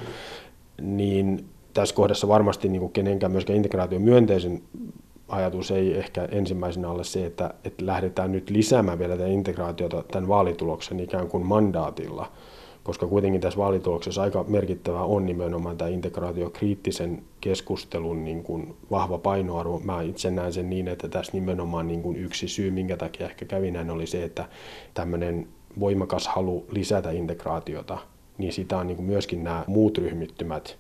[0.82, 4.62] Niin tässä kohdassa varmasti niin kuin kenenkään myöskään integraation myönteisen
[5.28, 10.28] ajatus ei ehkä ensimmäisenä ole se, että, että lähdetään nyt lisäämään vielä tätä integraatiota tämän
[10.28, 12.32] vaalituloksen ikään kuin mandaatilla–
[12.84, 19.80] koska kuitenkin tässä vaalituloksessa aika merkittävä on nimenomaan tämä integraatiokriittisen keskustelun niin kuin vahva painoarvo.
[19.80, 23.46] Mä itse näen sen niin, että tässä nimenomaan niin kuin yksi syy, minkä takia ehkä
[23.46, 24.46] kävi näin, oli se, että
[24.94, 25.48] tämmöinen
[25.80, 27.98] voimakas halu lisätä integraatiota,
[28.38, 30.78] niin sitä on niin kuin myöskin nämä muut ryhmittymät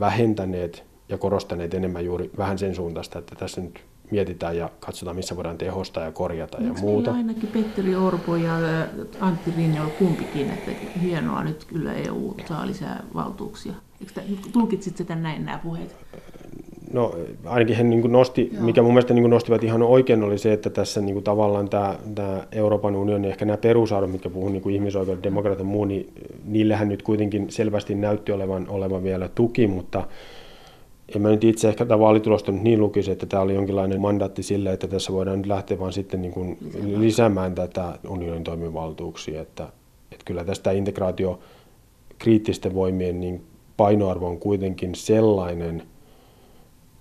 [0.00, 5.36] vähentäneet ja korostaneet enemmän juuri vähän sen suuntaista, että tässä nyt mietitään ja katsotaan, missä
[5.36, 7.12] voidaan tehostaa ja korjata Onko ja muuta.
[7.12, 8.52] ainakin Petteri Orpo ja
[9.20, 10.70] Antti Rinne on kumpikin, että
[11.02, 13.72] hienoa nyt kyllä EU saa lisää valtuuksia.
[14.52, 15.96] tulkitsit sitä näin nämä puheet?
[16.92, 18.62] No ainakin he niin nosti, Joo.
[18.64, 22.46] mikä mun mielestä niin nostivat ihan oikein, oli se, että tässä niin tavallaan tämä, tämä
[22.52, 26.12] Euroopan unioni, ehkä nämä perusarvot, mitkä puhuu niin ihmisoikeudet, demokratian muu, niin
[26.44, 30.04] niillähän nyt kuitenkin selvästi näytti olevan, olevan vielä tuki, mutta
[31.14, 34.42] en mä nyt itse ehkä tätä vaalitulosta nyt niin lukisi, että tämä oli jonkinlainen mandaatti
[34.42, 36.58] sille, että tässä voidaan nyt lähteä vaan sitten niin kuin
[36.96, 39.42] lisäämään tätä unionin toimivaltuuksia.
[39.42, 39.68] Että,
[40.12, 41.38] että kyllä tästä integraatio
[42.18, 43.44] kriittisten voimien niin
[43.76, 45.82] painoarvo on kuitenkin sellainen,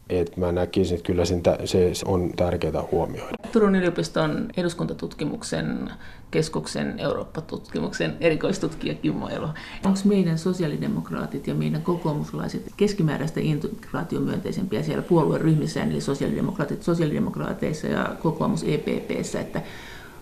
[0.10, 3.38] että mä näkisin, että kyllä sen, se on tärkeää huomioida.
[3.52, 5.92] Turun yliopiston eduskuntatutkimuksen
[6.32, 9.50] keskuksen Eurooppa-tutkimuksen erikoistutkija Kimmo Elo.
[9.86, 18.64] Onko meidän sosiaalidemokraatit ja meidän kokoomuslaiset keskimääräistä integraatiomyönteisempiä siellä puolueryhmissä, eli sosiaalidemokraatit sosiaalidemokraateissa ja kokoomus
[18.64, 19.62] EPPssä, että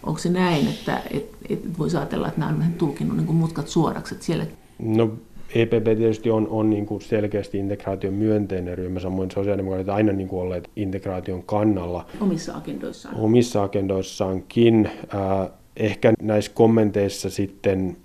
[0.03, 4.15] onko se näin, että et, et voisi ajatella, että nämä on tulkinnut niin mutkat suoraksi,
[4.15, 4.45] että siellä
[4.79, 5.11] No
[5.55, 10.41] EPP tietysti on, on niin kuin selkeästi integraation myönteinen ryhmä, samoin sosiaalidemokraatit aina niin kuin
[10.41, 12.05] olleet integraation kannalla.
[12.21, 13.15] Omissa agendoissaan.
[13.15, 14.89] Omissa agendoissaankin.
[15.15, 17.97] Äh, ehkä näissä kommenteissa sitten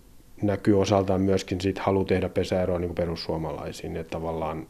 [0.42, 4.66] näkyy osaltaan myöskin sit halu tehdä pesäeroa niin perussuomalaisiin, että tavallaan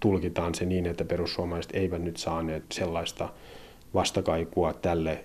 [0.00, 3.28] tulkitaan se niin, että perussuomalaiset eivät nyt saaneet sellaista
[3.94, 5.24] vastakaikua tälle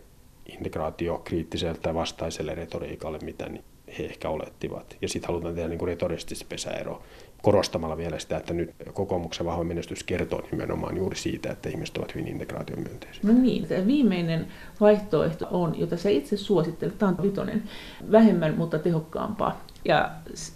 [0.58, 3.50] integraatiokriittiselle tai vastaiselle retoriikalle, mitä
[3.98, 4.98] he ehkä olettivat.
[5.02, 7.02] Ja sitten halutaan tehdä niin retorisesti pesäero
[7.42, 12.16] korostamalla vielä sitä, että nyt kokoomuksen vahva menestys kertoo nimenomaan juuri siitä, että ihmiset ovat
[12.16, 13.22] hyvin integraatiomyönteisiä.
[13.24, 14.48] No niin, tämä viimeinen
[14.82, 17.64] vaihtoehto on, jota sä itse suosittelet, tämä on vitonen,
[18.12, 19.66] vähemmän mutta tehokkaampaa.
[19.86, 20.12] Ja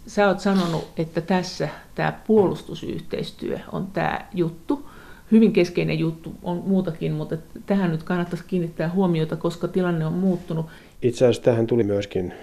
[0.08, 4.90] sä oot sanonut, että tässä tämä puolustusyhteistyö on tämä juttu,
[5.32, 10.66] hyvin keskeinen juttu, on muutakin, mutta tähän nyt kannattaisi kiinnittää huomiota, koska tilanne on muuttunut.
[11.02, 12.34] Itse asiassa tähän tuli myöskin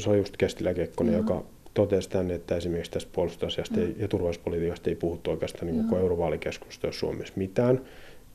[0.00, 1.42] se oli just Kestilä Kekkonen, joka
[1.74, 3.94] totesi tänne, että esimerkiksi tästä puolustusasiasta mm.
[3.98, 7.80] ja turvallisuuspolitiikasta ei puhuttu oikeastaan niin koko eurovaalikeskustelussa Suomessa mitään.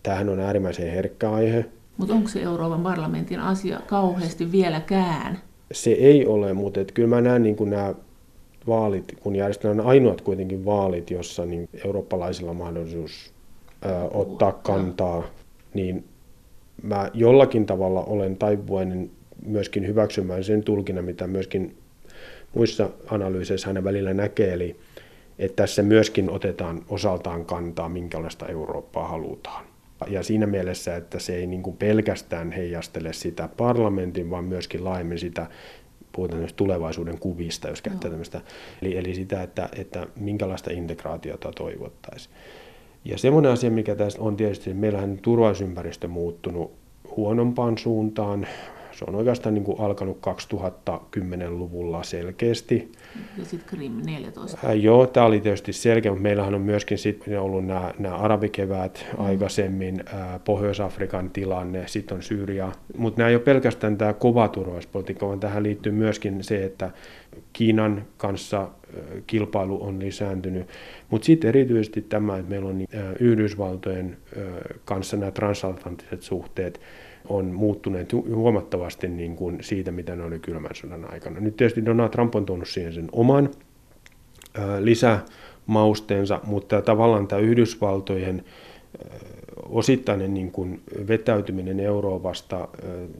[0.04, 1.66] Tämähän on äärimmäisen herkkä aihe.
[1.98, 5.40] Mutta onko se Euroopan parlamentin asia kauheasti vieläkään?
[5.72, 7.96] Se ei ole, mutta et kyllä mä näen niin kuin nämä
[8.68, 13.34] vaalit, kun järjestetään ainoat kuitenkin vaalit, jossa niin eurooppalaisilla on mahdollisuus
[13.86, 15.24] ö, ottaa kantaa,
[15.74, 16.04] niin
[16.84, 19.12] mä jollakin tavalla olen taipuvainen
[19.46, 21.78] myöskin hyväksymään sen tulkinnan, mitä myöskin
[22.54, 24.76] muissa analyyseissä hänen välillä näkee, eli
[25.40, 29.66] että tässä myöskin otetaan osaltaan kantaa, minkälaista Eurooppaa halutaan.
[30.08, 35.48] Ja siinä mielessä, että se ei niin pelkästään heijastele sitä parlamentin, vaan myöskin laajemmin sitä,
[36.12, 38.12] puhutaan tulevaisuuden kuvista, jos käyttää no.
[38.12, 38.42] tämmöistä,
[38.82, 42.36] eli, eli sitä, että, että minkälaista integraatiota toivottaisiin.
[43.06, 46.72] Ja semmoinen asia, mikä tässä on tietysti, että meillähän turvallisuusympäristö muuttunut
[47.16, 48.48] huonompaan suuntaan
[49.00, 50.20] se on oikeastaan niin kuin alkanut
[50.90, 52.92] 2010-luvulla selkeästi.
[53.38, 54.58] Ja sitten Krim 14.
[54.68, 59.06] Äh, joo, tämä oli tietysti selkeä, mutta meillähän on myöskin sitten ollut nämä, nämä arabikevät
[59.18, 59.26] mm.
[59.26, 62.72] aikaisemmin, äh, Pohjois-Afrikan tilanne, sitten on Syyria.
[62.98, 66.92] Mutta nämä ei ole pelkästään tämä kova turvallisuuspolitiikka, vaan tähän liittyy myöskin se, että
[67.54, 68.70] Kiinan kanssa äh,
[69.28, 70.68] kilpailu on lisääntynyt.
[71.10, 74.44] Mutta sitten erityisesti tämä, että meillä on äh, Yhdysvaltojen äh,
[74.86, 76.82] kanssa nämä transatlanttiset suhteet,
[77.30, 81.40] on muuttuneet huomattavasti niin kuin siitä, mitä ne oli kylmän sodan aikana.
[81.40, 83.50] Nyt tietysti Donald Trump on tuonut siihen sen oman
[84.80, 88.44] lisämausteensa, mutta tavallaan tämä Yhdysvaltojen
[89.70, 92.68] osittainen niin kuin vetäytyminen Euroopasta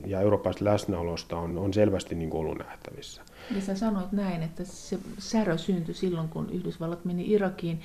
[0.06, 3.22] ja Euroopasta läsnäolosta on, on selvästi niin kuin ollut nähtävissä.
[3.54, 7.80] Ja sä sanoit näin, että se särö syntyi silloin, kun Yhdysvallat meni Irakiin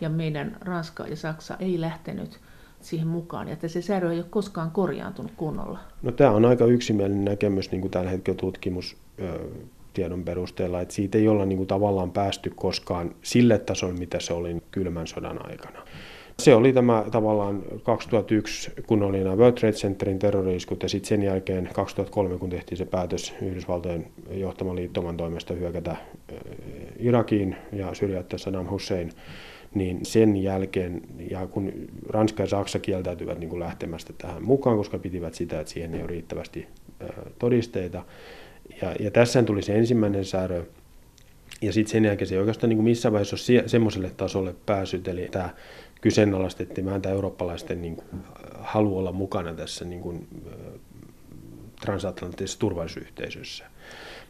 [0.00, 2.40] ja meidän Ranska ja Saksa ei lähtenyt
[2.80, 5.78] siihen mukaan, ja että se särö ei ole koskaan korjaantunut kunnolla?
[6.02, 11.28] No tämä on aika yksimielinen näkemys niin kuin tällä hetkellä tutkimustiedon perusteella, että siitä ei
[11.28, 15.82] olla niin kuin tavallaan päästy koskaan sille tasolle, mitä se oli kylmän sodan aikana.
[16.38, 21.22] Se oli tämä tavallaan 2001, kun oli nämä World Trade Centerin terroriiskut, ja sitten sen
[21.22, 25.96] jälkeen 2003, kun tehtiin se päätös Yhdysvaltojen johtaman liittoman toimesta hyökätä
[26.98, 29.12] Irakiin ja syrjäyttää Saddam Hussein,
[29.74, 31.72] niin sen jälkeen, ja kun
[32.08, 36.00] Ranska ja Saksa kieltäytyvät niin kuin lähtemästä tähän mukaan, koska pitivät sitä, että siihen ei
[36.00, 36.66] ole riittävästi
[37.38, 38.04] todisteita,
[38.82, 40.64] ja, ja tässä tuli se ensimmäinen säädö,
[41.62, 45.08] ja sitten sen jälkeen se ei oikeastaan niin kuin missään vaiheessa ole semmoiselle tasolle päässyt,
[45.08, 45.50] eli tämä
[46.00, 48.08] kyseenalaistettiin vähän tämä eurooppalaisten niin kuin,
[48.60, 50.28] halu olla mukana tässä niin kuin,
[51.80, 53.64] transatlanttisessa turvallisuusyhteisössä.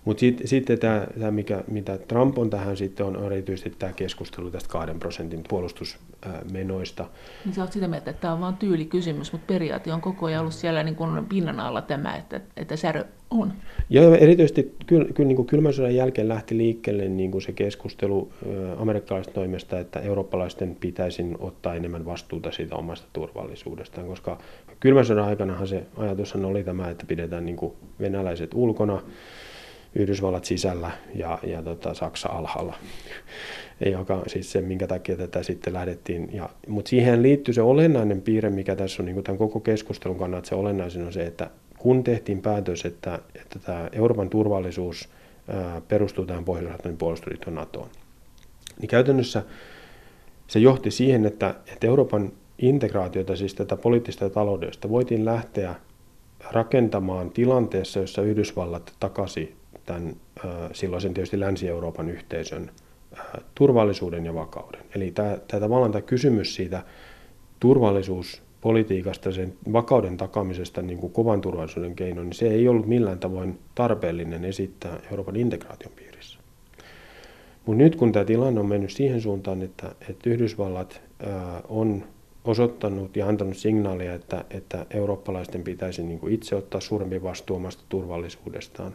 [0.04, 4.50] Mutta sitten sit tämä, tämä, mikä, mitä Trump on tähän sitten, on erityisesti tämä keskustelu
[4.50, 7.06] tästä kahden prosentin puolustusmenoista.
[7.44, 10.40] Niin sä oot sitä mieltä, että tämä on vain tyylikysymys, mutta periaate on koko ajan
[10.40, 13.52] ollut siellä niin kuin pinnan alla tämä, että, että särö on.
[13.90, 18.32] Joo, erityisesti kyllä, kyllä niin kuin kylmän sodan jälkeen lähti liikkeelle niin kuin se keskustelu
[18.78, 24.38] amerikkalaisten toimesta, että eurooppalaisten pitäisi ottaa enemmän vastuuta siitä omasta turvallisuudestaan, koska
[24.80, 29.02] kylmän sodan aikanahan se ajatushan oli tämä, että pidetään niin kuin venäläiset ulkona,
[29.94, 32.74] Yhdysvallat sisällä ja, ja tota, Saksa alhaalla,
[33.92, 36.28] joka siis se, minkä takia tätä sitten lähdettiin.
[36.32, 40.48] Ja, mutta siihen liittyy se olennainen piirre, mikä tässä on niin tämän koko keskustelun kannalta
[40.48, 45.08] se olennaisin on se, että kun tehtiin päätös, että, että tämä Euroopan turvallisuus
[45.48, 47.88] ää, perustuu tähän Pohjois-Atlantin puolustusliiton NATOon,
[48.80, 49.42] niin käytännössä
[50.46, 55.74] se johti siihen, että, että Euroopan integraatiota, siis tätä poliittista ja taloudellista, voitiin lähteä
[56.50, 59.59] rakentamaan tilanteessa, jossa Yhdysvallat takasi
[59.90, 60.16] tämän
[60.72, 62.70] silloisen tietysti Länsi-Euroopan yhteisön
[63.54, 64.80] turvallisuuden ja vakauden.
[64.94, 66.82] Eli tämä, tämä tämä kysymys siitä
[67.60, 73.58] turvallisuuspolitiikasta, sen vakauden takamisesta niin kuin kovan turvallisuuden keinoin, niin se ei ollut millään tavoin
[73.74, 76.38] tarpeellinen esittää Euroopan integraation piirissä.
[77.66, 81.02] Mutta nyt kun tämä tilanne on mennyt siihen suuntaan, että, että Yhdysvallat
[81.68, 82.04] on
[82.44, 87.82] osoittanut ja antanut signaalia, että, että eurooppalaisten pitäisi niin kuin itse ottaa suurempi vastuu omasta
[87.88, 88.94] turvallisuudestaan,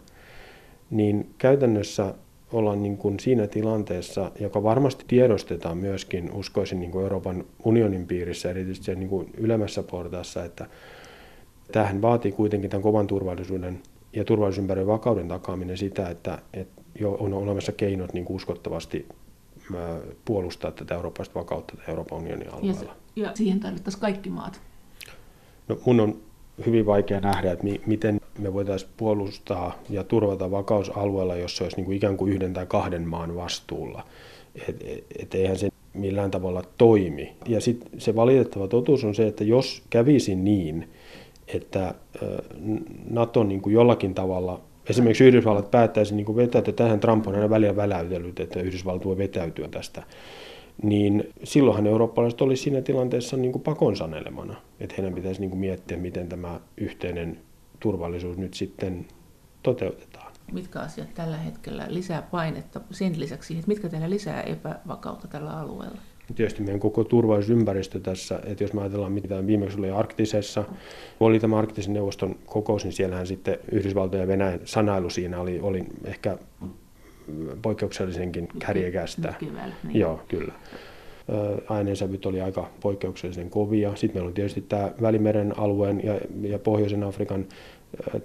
[0.89, 2.13] niin käytännössä
[2.53, 8.49] ollaan niin kuin siinä tilanteessa, joka varmasti tiedostetaan myöskin, uskoisin niin kuin Euroopan unionin piirissä,
[8.49, 10.67] erityisesti niin kuin ylemmässä portaassa, että
[11.71, 13.81] tähän vaatii kuitenkin tämän kovan turvallisuuden
[14.13, 19.07] ja turvallisuusympäristön vakauden takaaminen sitä, että, että jo on olemassa keinot niin kuin uskottavasti
[20.25, 22.95] puolustaa tätä eurooppalaista vakautta Euroopan unionin alueella.
[23.15, 24.61] Ja, ja siihen tarvittaisiin kaikki maat.
[25.67, 26.17] No, mun on
[26.65, 31.77] hyvin vaikea nähdä, että mi- miten me voitaisiin puolustaa ja turvata vakausalueella, jos se olisi
[31.77, 34.03] niin kuin ikään kuin yhden tai kahden maan vastuulla.
[34.69, 37.35] Et, et, et eihän se millään tavalla toimi.
[37.47, 40.89] Ja sitten se valitettava totuus on se, että jos kävisi niin,
[41.47, 41.93] että
[43.09, 47.49] NATO niin kuin jollakin tavalla esimerkiksi Yhdysvallat päättäisi niin kuin vetäytyä, tähän Trump on aina
[47.49, 50.03] väliä väläytellyt, että Yhdysvallat voi vetäytyä tästä,
[50.84, 54.55] niin silloinhan eurooppalaiset olisi siinä tilanteessa niin kuin pakon sanelemana.
[54.80, 57.39] Että heidän pitäisi niin kuin miettiä, miten tämä yhteinen
[57.80, 59.05] turvallisuus nyt sitten
[59.63, 60.34] toteutetaan.
[60.51, 65.97] Mitkä asiat tällä hetkellä lisää painetta sen lisäksi, että mitkä teillä lisää epävakautta tällä alueella?
[66.36, 70.63] Tietysti meidän koko turvallisuusympäristö tässä, että jos me ajatellaan mitä viimeksi oli Arktisessa,
[71.19, 75.84] oli tämä Arktisen neuvoston kokous, niin siellähän sitten Yhdysvaltojen ja Venäjän sanailu siinä oli, oli
[76.03, 76.38] ehkä
[77.61, 79.34] poikkeuksellisenkin kärjekästä.
[79.39, 79.99] Keväällä, niin.
[79.99, 80.53] Joo, kyllä.
[81.69, 83.95] Äänensävyt oli aika poikkeuksellisen kovia.
[83.95, 87.45] Sitten meillä on tietysti tämä Välimeren alueen ja, ja Pohjoisen Afrikan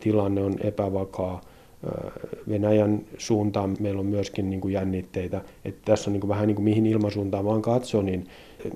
[0.01, 1.41] tilanne on epävakaa.
[2.49, 5.41] Venäjän suuntaan meillä on myöskin niin kuin jännitteitä.
[5.65, 8.27] Että tässä on niin kuin vähän niin kuin mihin ilmasuuntaan vaan katsoo, niin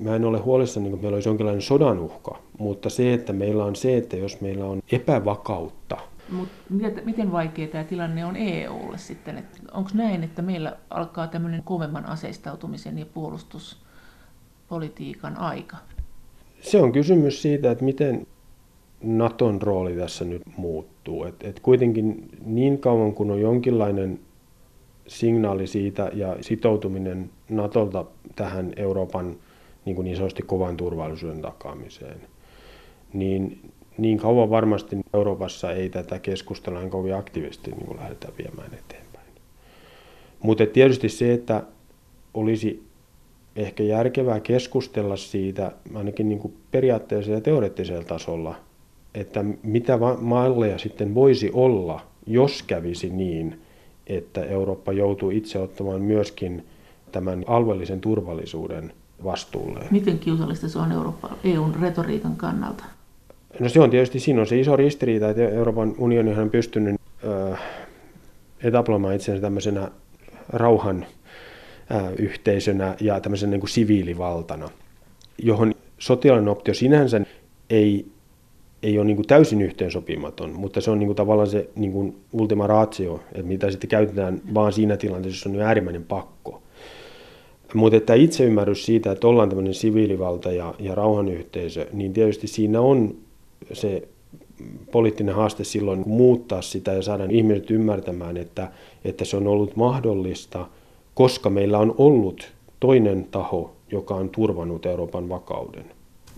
[0.00, 2.38] mä en ole huolissani, niin että meillä olisi jonkinlainen sodan uhka.
[2.58, 5.96] Mutta se, että meillä on se, että jos meillä on epävakautta,
[6.30, 6.48] Mut
[7.04, 9.44] miten vaikea tämä tilanne on EUlle sitten?
[9.72, 15.76] Onko näin, että meillä alkaa tämmöinen kovemman aseistautumisen ja puolustuspolitiikan aika?
[16.60, 18.26] Se on kysymys siitä, että miten
[19.02, 21.24] Naton rooli tässä nyt muuttuu.
[21.24, 24.20] Et, et kuitenkin niin kauan kun on jonkinlainen
[25.06, 28.04] signaali siitä ja sitoutuminen Natolta
[28.36, 29.36] tähän Euroopan
[29.84, 32.20] niin, kuin niin sanotusti kovan turvallisuuden takaamiseen,
[33.12, 39.26] niin niin kauan varmasti Euroopassa ei tätä keskustelua kovin aktiivisesti niin lähdetä viemään eteenpäin.
[40.42, 41.62] Mutta tietysti se, että
[42.34, 42.86] olisi
[43.56, 48.54] ehkä järkevää keskustella siitä ainakin niin kuin periaatteellisella ja teoreettisella tasolla,
[49.14, 53.60] että mitä malleja sitten voisi olla, jos kävisi niin,
[54.06, 56.66] että Eurooppa joutuu itse ottamaan myöskin
[57.12, 58.92] tämän alueellisen turvallisuuden
[59.24, 59.86] vastuulle.
[59.90, 62.84] Miten kiusallista se on Eurooppa, EUn retoriikan kannalta?
[63.60, 67.00] No se on tietysti, siinä on se iso ristiriita, että Euroopan unioni on pystynyt
[67.52, 67.60] äh,
[68.62, 69.90] etabloimaan itsensä tämmöisenä
[70.48, 71.06] rauhan
[71.92, 74.68] äh, yhteisönä ja tämmöisen niin kuin siviilivaltana,
[75.38, 77.20] johon sotilainen optio sinänsä
[77.70, 78.06] ei,
[78.82, 82.16] ei ole niin kuin täysin yhteensopimaton, mutta se on niin kuin tavallaan se niin kuin
[82.32, 86.62] ultima ratio, että mitä sitten käytetään vaan siinä tilanteessa, jos on niin äärimmäinen pakko.
[87.74, 93.16] Mutta että itseymmärrys siitä, että ollaan tämmöinen siviilivalta ja, ja rauhanyhteisö, niin tietysti siinä on
[93.72, 94.08] se
[94.92, 98.70] poliittinen haaste silloin muuttaa sitä ja saada ihmiset ymmärtämään, että,
[99.04, 100.66] että se on ollut mahdollista,
[101.14, 105.84] koska meillä on ollut toinen taho, joka on turvannut Euroopan vakauden.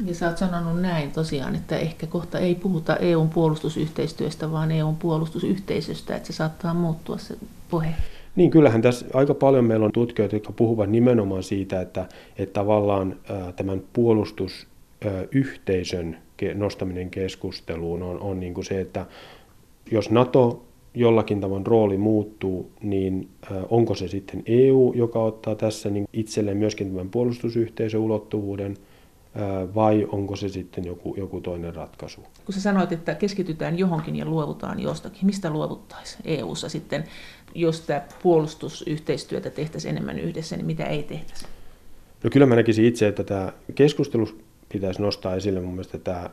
[0.05, 4.97] Ja sä oot sanonut näin tosiaan, että ehkä kohta ei puhuta EUn puolustusyhteistyöstä, vaan EUn
[4.97, 7.37] puolustusyhteisöstä, että se saattaa muuttua se
[7.71, 7.95] puhe.
[8.37, 12.09] Niin, kyllähän tässä aika paljon meillä on tutkijoita, jotka puhuvat nimenomaan siitä, että,
[12.39, 13.17] että tavallaan
[13.57, 16.17] tämän puolustusyhteisön
[16.55, 19.07] nostaminen keskusteluun on, on niin kuin se, että
[19.91, 20.63] jos NATO
[20.95, 23.29] jollakin tavoin rooli muuttuu, niin
[23.71, 28.77] onko se sitten EU, joka ottaa tässä niin itselleen myöskin tämän puolustusyhteisön ulottuvuuden
[29.75, 32.21] vai onko se sitten joku, joku toinen ratkaisu.
[32.45, 37.05] Kun sä sanoit, että keskitytään johonkin ja luovutaan jostakin, mistä luovuttaisiin EU-ssa sitten,
[37.55, 41.47] jos tämä puolustusyhteistyötä tehtäisiin enemmän yhdessä, niin mitä ei tehtäisi?
[42.25, 44.29] No kyllä mä näkisin itse, että tämä keskustelu
[44.69, 46.31] pitäisi nostaa esille mun mielestä tämä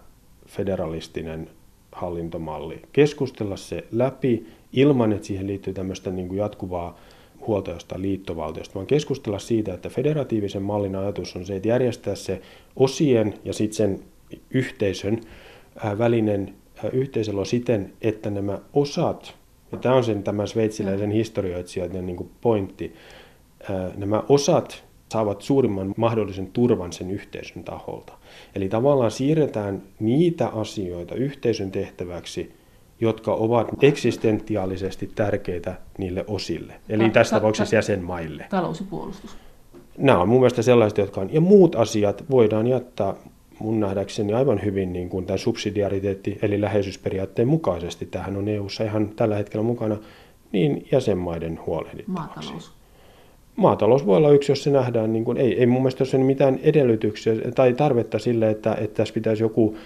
[0.47, 1.49] federalistinen
[1.91, 2.81] hallintomalli.
[2.91, 6.99] Keskustella se läpi ilman, että siihen liittyy tämmöistä niin kuin jatkuvaa
[7.47, 12.41] huolta jostain liittovaltiosta, vaan keskustella siitä, että federatiivisen mallin ajatus on se, että järjestää se
[12.75, 13.99] osien ja sitten sen
[14.49, 15.21] yhteisön
[15.97, 16.55] välinen
[16.93, 19.35] yhteiselo siten, että nämä osat,
[19.71, 22.93] ja tämä on sen tämän sveitsiläisen historioitsijoiden niin pointti,
[23.95, 24.83] nämä osat
[25.13, 28.13] saavat suurimman mahdollisen turvan sen yhteisön taholta.
[28.55, 32.53] Eli tavallaan siirretään niitä asioita yhteisön tehtäväksi,
[33.01, 38.45] jotka ovat eksistentiaalisesti tärkeitä niille osille, eli ta- tässä tapauksessa jäsenmaille.
[38.49, 39.37] Talous ja puolustus.
[39.97, 43.13] Nämä on mun mielestä sellaiset, jotka on, ja muut asiat voidaan jättää
[43.59, 48.05] mun nähdäkseni aivan hyvin niin kuin tämän subsidiariteetti- eli läheisyysperiaatteen mukaisesti.
[48.05, 49.97] Tähän on EU-ssa ihan tällä hetkellä mukana
[50.51, 52.39] niin jäsenmaiden huolehdittavaksi.
[52.39, 52.82] Maatalous.
[53.55, 56.59] Maatalous voi olla yksi, jos se nähdään, niin kuin, ei, ei mun mielestä ole mitään
[56.63, 59.77] edellytyksiä tai tarvetta sille, että, että tässä pitäisi joku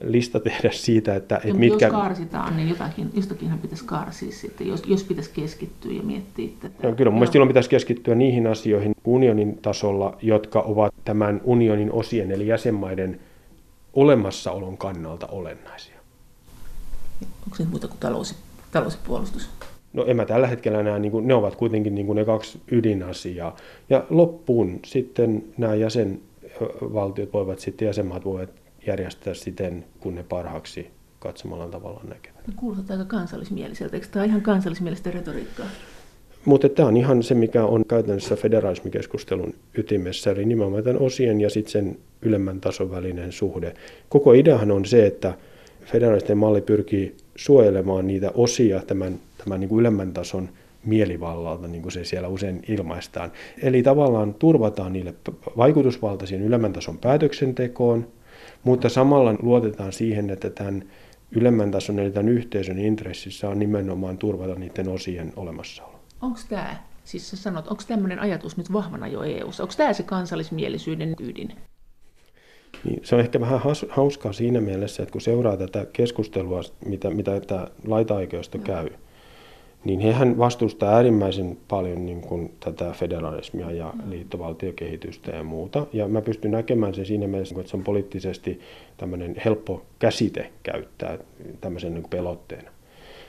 [0.00, 1.86] lista tehdä siitä, että, että mitkä...
[1.86, 6.88] Jos karsitaan, niin jotakin, jostakinhan pitäisi karsia sitten, jos, jos pitäisi keskittyä ja miettiä tätä.
[6.88, 11.92] No, kyllä mun mielestä silloin pitäisi keskittyä niihin asioihin unionin tasolla, jotka ovat tämän unionin
[11.92, 13.20] osien eli jäsenmaiden
[13.92, 15.94] olemassaolon kannalta olennaisia.
[17.44, 18.34] Onko se muuta kuin talous,
[18.72, 19.48] talous ja puolustus?
[19.94, 22.60] No en mä tällä hetkellä näe, niin kuin, ne ovat kuitenkin niin kuin ne kaksi
[22.70, 23.56] ydinasiaa.
[23.90, 28.50] Ja loppuun sitten nämä jäsenvaltiot voivat sitten, jäsenmaat voivat
[28.86, 32.46] järjestää siten, kun ne parhaaksi katsomalla tavalla näkevät.
[32.46, 35.66] No, kuulostaa aika kansallismieliseltä, eikö tämä ole ihan kansallismielistä retoriikkaa?
[36.44, 41.50] Mutta tämä on ihan se, mikä on käytännössä federalismikeskustelun ytimessä, eli nimenomaan tämän osien ja
[41.50, 43.74] sitten sen ylemmän tason välinen suhde.
[44.08, 45.34] Koko ideahan on se, että
[45.84, 50.48] federalisten malli pyrkii suojelemaan niitä osia tämän, tämän niin kuin ylemmän tason
[50.84, 53.32] mielivallalta, niin kuin se siellä usein ilmaistaan.
[53.62, 55.14] Eli tavallaan turvataan niille
[55.56, 58.08] vaikutusvaltaisiin ylemmän tason päätöksentekoon,
[58.64, 60.84] mutta samalla luotetaan siihen, että tämän
[61.30, 66.00] ylemmän tason eli tämän yhteisön intressissä on nimenomaan turvata niiden osien olemassaolo.
[66.22, 69.62] Onko tämä, siis sä sanot, onko tämmöinen ajatus nyt vahvana jo EU-ssa?
[69.62, 71.52] Onko tämä se kansallismielisyyden ydin?
[72.84, 77.40] Niin, se on ehkä vähän hauskaa siinä mielessä, että kun seuraa tätä keskustelua, mitä, mitä
[77.40, 78.64] tämä laita-oikeusto no.
[78.64, 78.88] käy,
[79.84, 84.10] niin hehän vastustaa äärimmäisen paljon niin kuin tätä federalismia ja mm.
[84.10, 85.86] liittovaltiokehitystä ja muuta.
[85.92, 88.60] Ja mä pystyn näkemään sen siinä mielessä, että se on poliittisesti
[88.96, 91.18] tämmöinen helppo käsite käyttää
[91.60, 92.70] tämmöisen niin pelotteena.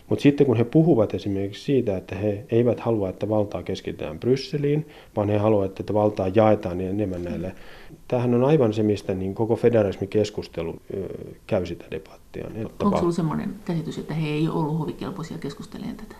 [0.10, 4.88] Mutta sitten kun he puhuvat esimerkiksi siitä, että he eivät halua, että valtaa keskitetään Brysseliin,
[5.16, 7.56] vaan he haluavat, että valtaa jaetaan niin enemmän näille.
[8.08, 10.76] Tämähän on aivan se, mistä niin koko federalismikeskustelu
[11.48, 12.48] käy sitä debattia.
[12.84, 16.16] Onko sinulla sellainen käsitys, että he ei ollut hovikelpoisia keskustelemaan tätä?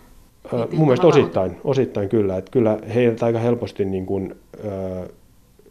[0.72, 2.36] Mun mielestä osittain, osittain kyllä.
[2.36, 4.34] Että kyllä heiltä aika helposti niin kuin,
[4.64, 5.08] äh,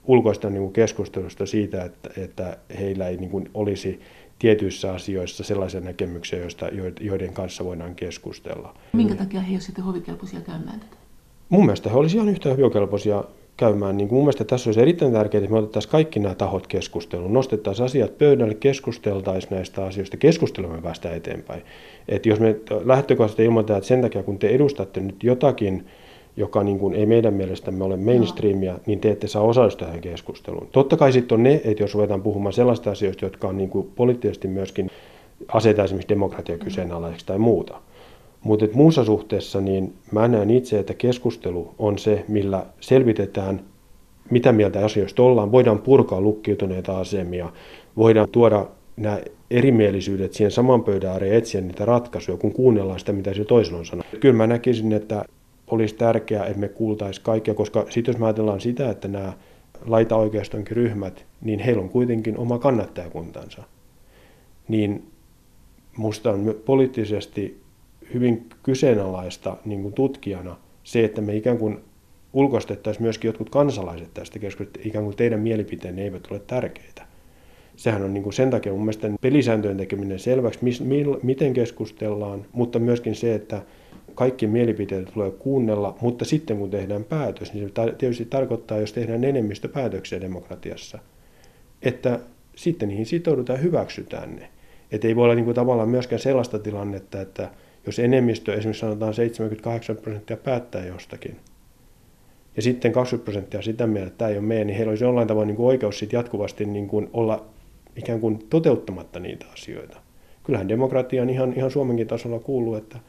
[0.03, 3.99] ulkoista niin kuin keskustelusta siitä, että, että heillä ei niin kuin olisi
[4.39, 6.65] tietyissä asioissa sellaisia näkemyksiä, joista,
[6.99, 8.73] joiden kanssa voidaan keskustella.
[8.93, 10.95] Minkä takia he eivät sitten hovikelpoisia käymään tätä?
[11.49, 13.23] Mun mielestä he olisivat ihan yhtä hovikelpoisia
[13.57, 13.97] käymään.
[13.97, 17.85] Niin mun mielestä tässä olisi erittäin tärkeää, että me otettaisiin kaikki nämä tahot keskusteluun, nostettaisiin
[17.85, 21.61] asiat pöydälle, keskusteltaisiin näistä asioista, keskustelemme päästä eteenpäin.
[22.07, 25.85] Että jos me lähtökohtaisesti ilmoitetaan, että sen takia kun te edustatte nyt jotakin,
[26.37, 28.79] joka niin kuin ei meidän mielestämme ole mainstreamia, no.
[28.85, 30.67] niin te ette saa osallistua tähän keskusteluun.
[30.71, 33.91] Totta kai sitten on ne, että jos ruvetaan puhumaan sellaista asioista, jotka on niin kuin
[33.95, 34.91] poliittisesti myöskin
[35.47, 37.81] aseta esimerkiksi demokratia kyseenalaiseksi tai muuta.
[38.45, 43.61] Mutta muussa suhteessa niin mä näen itse, että keskustelu on se, millä selvitetään,
[44.31, 45.51] mitä mieltä asioista ollaan.
[45.51, 47.49] Voidaan purkaa lukkiutuneita asemia,
[47.97, 48.65] voidaan tuoda
[48.97, 49.19] nämä
[49.51, 53.85] erimielisyydet siihen saman pöydän ääreen etsiä niitä ratkaisuja, kun kuunnellaan sitä, mitä se toisella on
[53.85, 54.19] sanonut.
[54.19, 55.25] Kyllä mä näkisin, että
[55.71, 59.33] olisi tärkeää, että me kuultaisiin kaikkia, koska sitten jos me ajatellaan sitä, että nämä
[59.85, 63.63] laitaoikeistonkin ryhmät, niin heillä on kuitenkin oma kannattajakuntansa.
[64.67, 65.07] Niin
[65.97, 67.64] musta on poliittisesti
[68.13, 71.79] hyvin kyseenalaista niin kuin tutkijana se, että me ikään kuin
[72.33, 77.05] ulkoistettaisiin myöskin jotkut kansalaiset tästä keskustelusta, ikään kuin teidän mielipiteenne eivät ole tärkeitä.
[77.75, 82.45] Sehän on niin kuin sen takia mun mielestä pelisääntöjen tekeminen selväksi, mis, mil, miten keskustellaan,
[82.53, 83.61] mutta myöskin se, että
[84.15, 89.23] kaikki mielipiteet tulee kuunnella, mutta sitten kun tehdään päätös, niin se tietysti tarkoittaa, jos tehdään
[89.23, 90.99] enemmistöpäätöksiä demokratiassa,
[91.81, 92.19] että
[92.55, 94.49] sitten niihin sitoudutaan ja hyväksytään ne.
[94.91, 97.49] Että ei voi olla niin kuin tavallaan myöskään sellaista tilannetta, että
[97.85, 101.39] jos enemmistö, esimerkiksi sanotaan 78 prosenttia päättää jostakin,
[102.55, 105.27] ja sitten 20 prosenttia sitä mieltä, että tämä ei ole meidän, niin heillä olisi jollain
[105.27, 107.45] tavoin niin kuin oikeus sit jatkuvasti niin kuin olla
[107.95, 109.97] ikään kuin toteuttamatta niitä asioita.
[110.43, 112.99] Kyllähän demokratiaan ihan, ihan Suomenkin tasolla kuuluu, että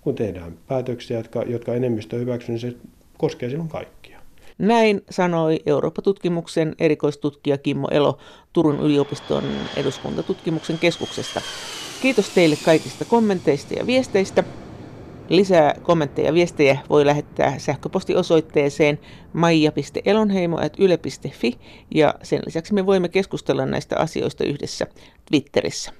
[0.00, 2.72] kun tehdään päätöksiä, jotka, jotka enemmistö hyväksyy, niin se
[3.18, 4.18] koskee silloin kaikkia.
[4.58, 8.18] Näin sanoi Eurooppa-tutkimuksen erikoistutkija Kimmo Elo
[8.52, 9.44] Turun yliopiston
[9.76, 11.40] eduskuntatutkimuksen keskuksesta.
[12.06, 14.44] Kiitos teille kaikista kommenteista ja viesteistä.
[15.28, 18.98] Lisää kommentteja ja viestejä voi lähettää sähköpostiosoitteeseen
[19.32, 21.58] maija.elonheimo.yle.fi
[21.94, 24.86] ja sen lisäksi me voimme keskustella näistä asioista yhdessä
[25.30, 25.92] Twitterissä.